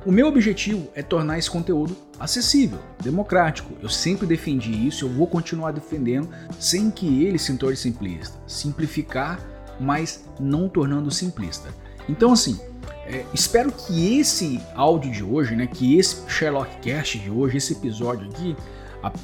O 0.05 0.11
meu 0.11 0.27
objetivo 0.27 0.89
é 0.93 1.01
tornar 1.01 1.39
esse 1.39 1.49
conteúdo 1.49 1.95
acessível, 2.19 2.79
democrático. 3.01 3.73
Eu 3.81 3.87
sempre 3.87 4.27
defendi 4.27 4.71
isso, 4.87 5.05
eu 5.05 5.09
vou 5.09 5.25
continuar 5.25 5.71
defendendo, 5.71 6.27
sem 6.59 6.91
que 6.91 7.23
ele 7.23 7.39
se 7.39 7.55
torne 7.57 7.77
simplista. 7.77 8.37
Simplificar, 8.45 9.39
mas 9.79 10.25
não 10.39 10.67
tornando 10.67 11.09
simplista. 11.11 11.69
Então, 12.09 12.33
assim, 12.33 12.59
é, 13.05 13.23
espero 13.33 13.71
que 13.71 14.19
esse 14.19 14.59
áudio 14.75 15.11
de 15.11 15.23
hoje, 15.23 15.55
né, 15.55 15.65
que 15.65 15.97
esse 15.97 16.17
Sherlock 16.27 16.77
Cast 16.81 17.19
de 17.19 17.31
hoje, 17.31 17.57
esse 17.57 17.73
episódio 17.73 18.29
aqui, 18.29 18.55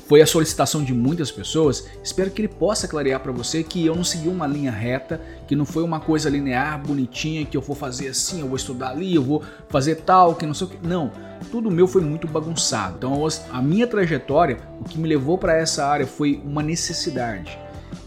foi 0.07 0.21
a 0.21 0.25
solicitação 0.25 0.83
de 0.83 0.93
muitas 0.93 1.31
pessoas. 1.31 1.87
Espero 2.03 2.31
que 2.31 2.41
ele 2.41 2.47
possa 2.47 2.87
clarear 2.87 3.19
para 3.19 3.31
você 3.31 3.63
que 3.63 3.85
eu 3.85 3.95
não 3.95 4.03
segui 4.03 4.27
uma 4.27 4.47
linha 4.47 4.71
reta, 4.71 5.21
que 5.47 5.55
não 5.55 5.65
foi 5.65 5.83
uma 5.83 5.99
coisa 5.99 6.29
linear, 6.29 6.81
bonitinha, 6.81 7.45
que 7.45 7.57
eu 7.57 7.61
vou 7.61 7.75
fazer 7.75 8.07
assim, 8.07 8.41
eu 8.41 8.47
vou 8.47 8.55
estudar 8.55 8.89
ali, 8.89 9.15
eu 9.15 9.23
vou 9.23 9.43
fazer 9.69 9.95
tal, 9.95 10.35
que 10.35 10.45
não 10.45 10.53
sei 10.53 10.67
o 10.67 10.69
que. 10.69 10.87
Não, 10.87 11.11
tudo 11.51 11.69
meu 11.69 11.87
foi 11.87 12.01
muito 12.01 12.27
bagunçado. 12.27 12.95
Então 12.97 13.27
a 13.51 13.61
minha 13.61 13.87
trajetória, 13.87 14.57
o 14.79 14.83
que 14.83 14.97
me 14.97 15.07
levou 15.07 15.37
para 15.37 15.57
essa 15.57 15.85
área 15.85 16.07
foi 16.07 16.41
uma 16.45 16.63
necessidade. 16.63 17.57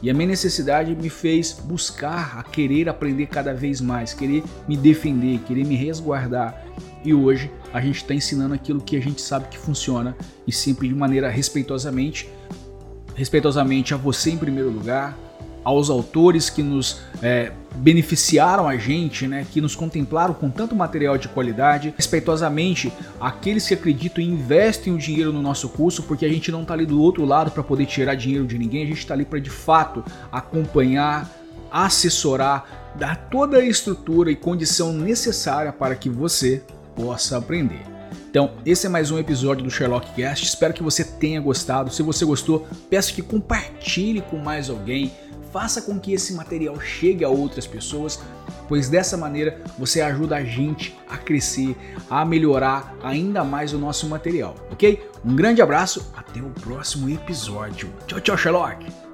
E 0.01 0.09
a 0.09 0.15
minha 0.15 0.29
necessidade 0.29 0.95
me 0.95 1.09
fez 1.09 1.53
buscar 1.53 2.39
a 2.39 2.43
querer 2.43 2.89
aprender 2.89 3.27
cada 3.27 3.53
vez 3.53 3.81
mais, 3.81 4.15
querer 4.15 4.45
me 4.69 4.77
defender, 4.77 5.41
querer 5.41 5.65
me 5.65 5.75
resguardar. 5.75 6.63
E 7.05 7.13
hoje 7.13 7.51
a 7.73 7.81
gente 7.81 7.97
está 7.97 8.15
ensinando 8.15 8.55
aquilo 8.55 8.81
que 8.81 8.97
a 8.97 9.01
gente 9.01 9.21
sabe 9.21 9.49
que 9.49 9.59
funciona 9.59 10.17
e 10.47 10.53
sempre 10.53 10.89
de 10.89 10.95
maneira 10.95 11.29
respeitosamente, 11.29 12.29
respeitosamente 13.15 13.95
a 13.95 13.97
você 13.97 14.31
em 14.31 14.37
primeiro 14.37 14.71
lugar, 14.71 15.17
aos 15.65 15.91
autores 15.91 16.49
que 16.49 16.63
nos 16.63 17.01
é, 17.23 17.53
beneficiaram 17.77 18.67
a 18.67 18.77
gente, 18.79 19.27
né, 19.27 19.47
que 19.53 19.61
nos 19.61 19.77
contemplaram 19.77 20.33
com 20.33 20.49
tanto 20.49 20.75
material 20.75 21.19
de 21.19 21.29
qualidade, 21.29 21.93
respeitosamente 21.95 22.91
aqueles 23.21 23.69
que 23.69 23.75
acreditam 23.75 24.25
e 24.25 24.27
investem 24.27 24.95
o 24.95 24.99
dinheiro 24.99 25.31
no 25.31 25.43
nosso 25.43 25.69
curso, 25.69 26.03
porque 26.05 26.25
a 26.25 26.29
gente 26.29 26.51
não 26.51 26.63
está 26.63 26.73
ali 26.73 26.87
do 26.87 27.01
outro 27.03 27.25
lado 27.25 27.51
para 27.51 27.63
poder 27.63 27.85
tirar 27.85 28.15
dinheiro 28.15 28.47
de 28.47 28.59
ninguém, 28.59 28.85
a 28.85 28.87
gente 28.87 28.99
está 28.99 29.13
ali 29.13 29.27
para 29.27 29.39
de 29.41 29.51
fato 29.51 30.03
acompanhar, 30.33 31.31
assessorar, 31.71 32.95
dar 32.95 33.29
toda 33.31 33.59
a 33.59 33.65
estrutura 33.65 34.31
e 34.31 34.37
condição 34.37 34.93
necessária 34.93 35.71
para 35.71 35.95
que 35.95 36.09
você 36.09 36.63
possa 36.99 37.39
aprender. 37.39 37.81
Então, 38.29 38.55
esse 38.67 38.87
é 38.87 38.89
mais 38.89 39.13
um 39.13 39.19
episódio 39.19 39.63
do 39.63 39.71
Sherlock 39.71 40.13
Cast. 40.15 40.45
Espero 40.45 40.75
que 40.75 40.83
você 40.83 41.05
tenha 41.05 41.41
gostado. 41.41 41.93
Se 41.93 42.03
você 42.03 42.25
gostou, 42.25 42.67
peço 42.91 43.15
que 43.15 43.23
compartilhe 43.23 44.21
com 44.21 44.37
mais 44.37 44.69
alguém. 44.69 45.13
Faça 45.53 45.81
com 45.81 45.99
que 45.99 46.13
esse 46.13 46.35
material 46.35 46.79
chegue 46.79 47.25
a 47.25 47.29
outras 47.29 47.67
pessoas, 47.67 48.21
pois 48.69 48.91
dessa 48.91 49.17
maneira 49.17 49.63
você 49.79 50.03
ajuda 50.03 50.37
a 50.37 50.45
gente 50.45 50.95
a 51.09 51.17
crescer, 51.17 51.75
a 52.11 52.23
melhorar 52.23 52.95
ainda 53.03 53.43
mais 53.43 53.73
o 53.73 53.79
nosso 53.79 54.07
material, 54.09 54.55
ok? 54.71 55.09
Um 55.25 55.35
grande 55.35 55.63
abraço, 55.63 56.13
até 56.15 56.41
o 56.41 56.51
próximo 56.51 57.09
episódio. 57.09 57.91
Tchau, 58.07 58.21
tchau, 58.21 58.37
Sherlock! 58.37 59.08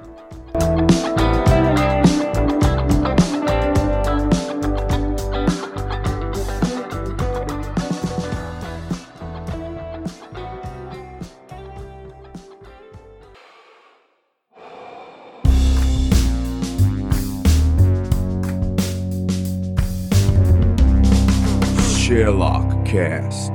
Sherlock 22.94 23.24
Cast. 23.24 23.54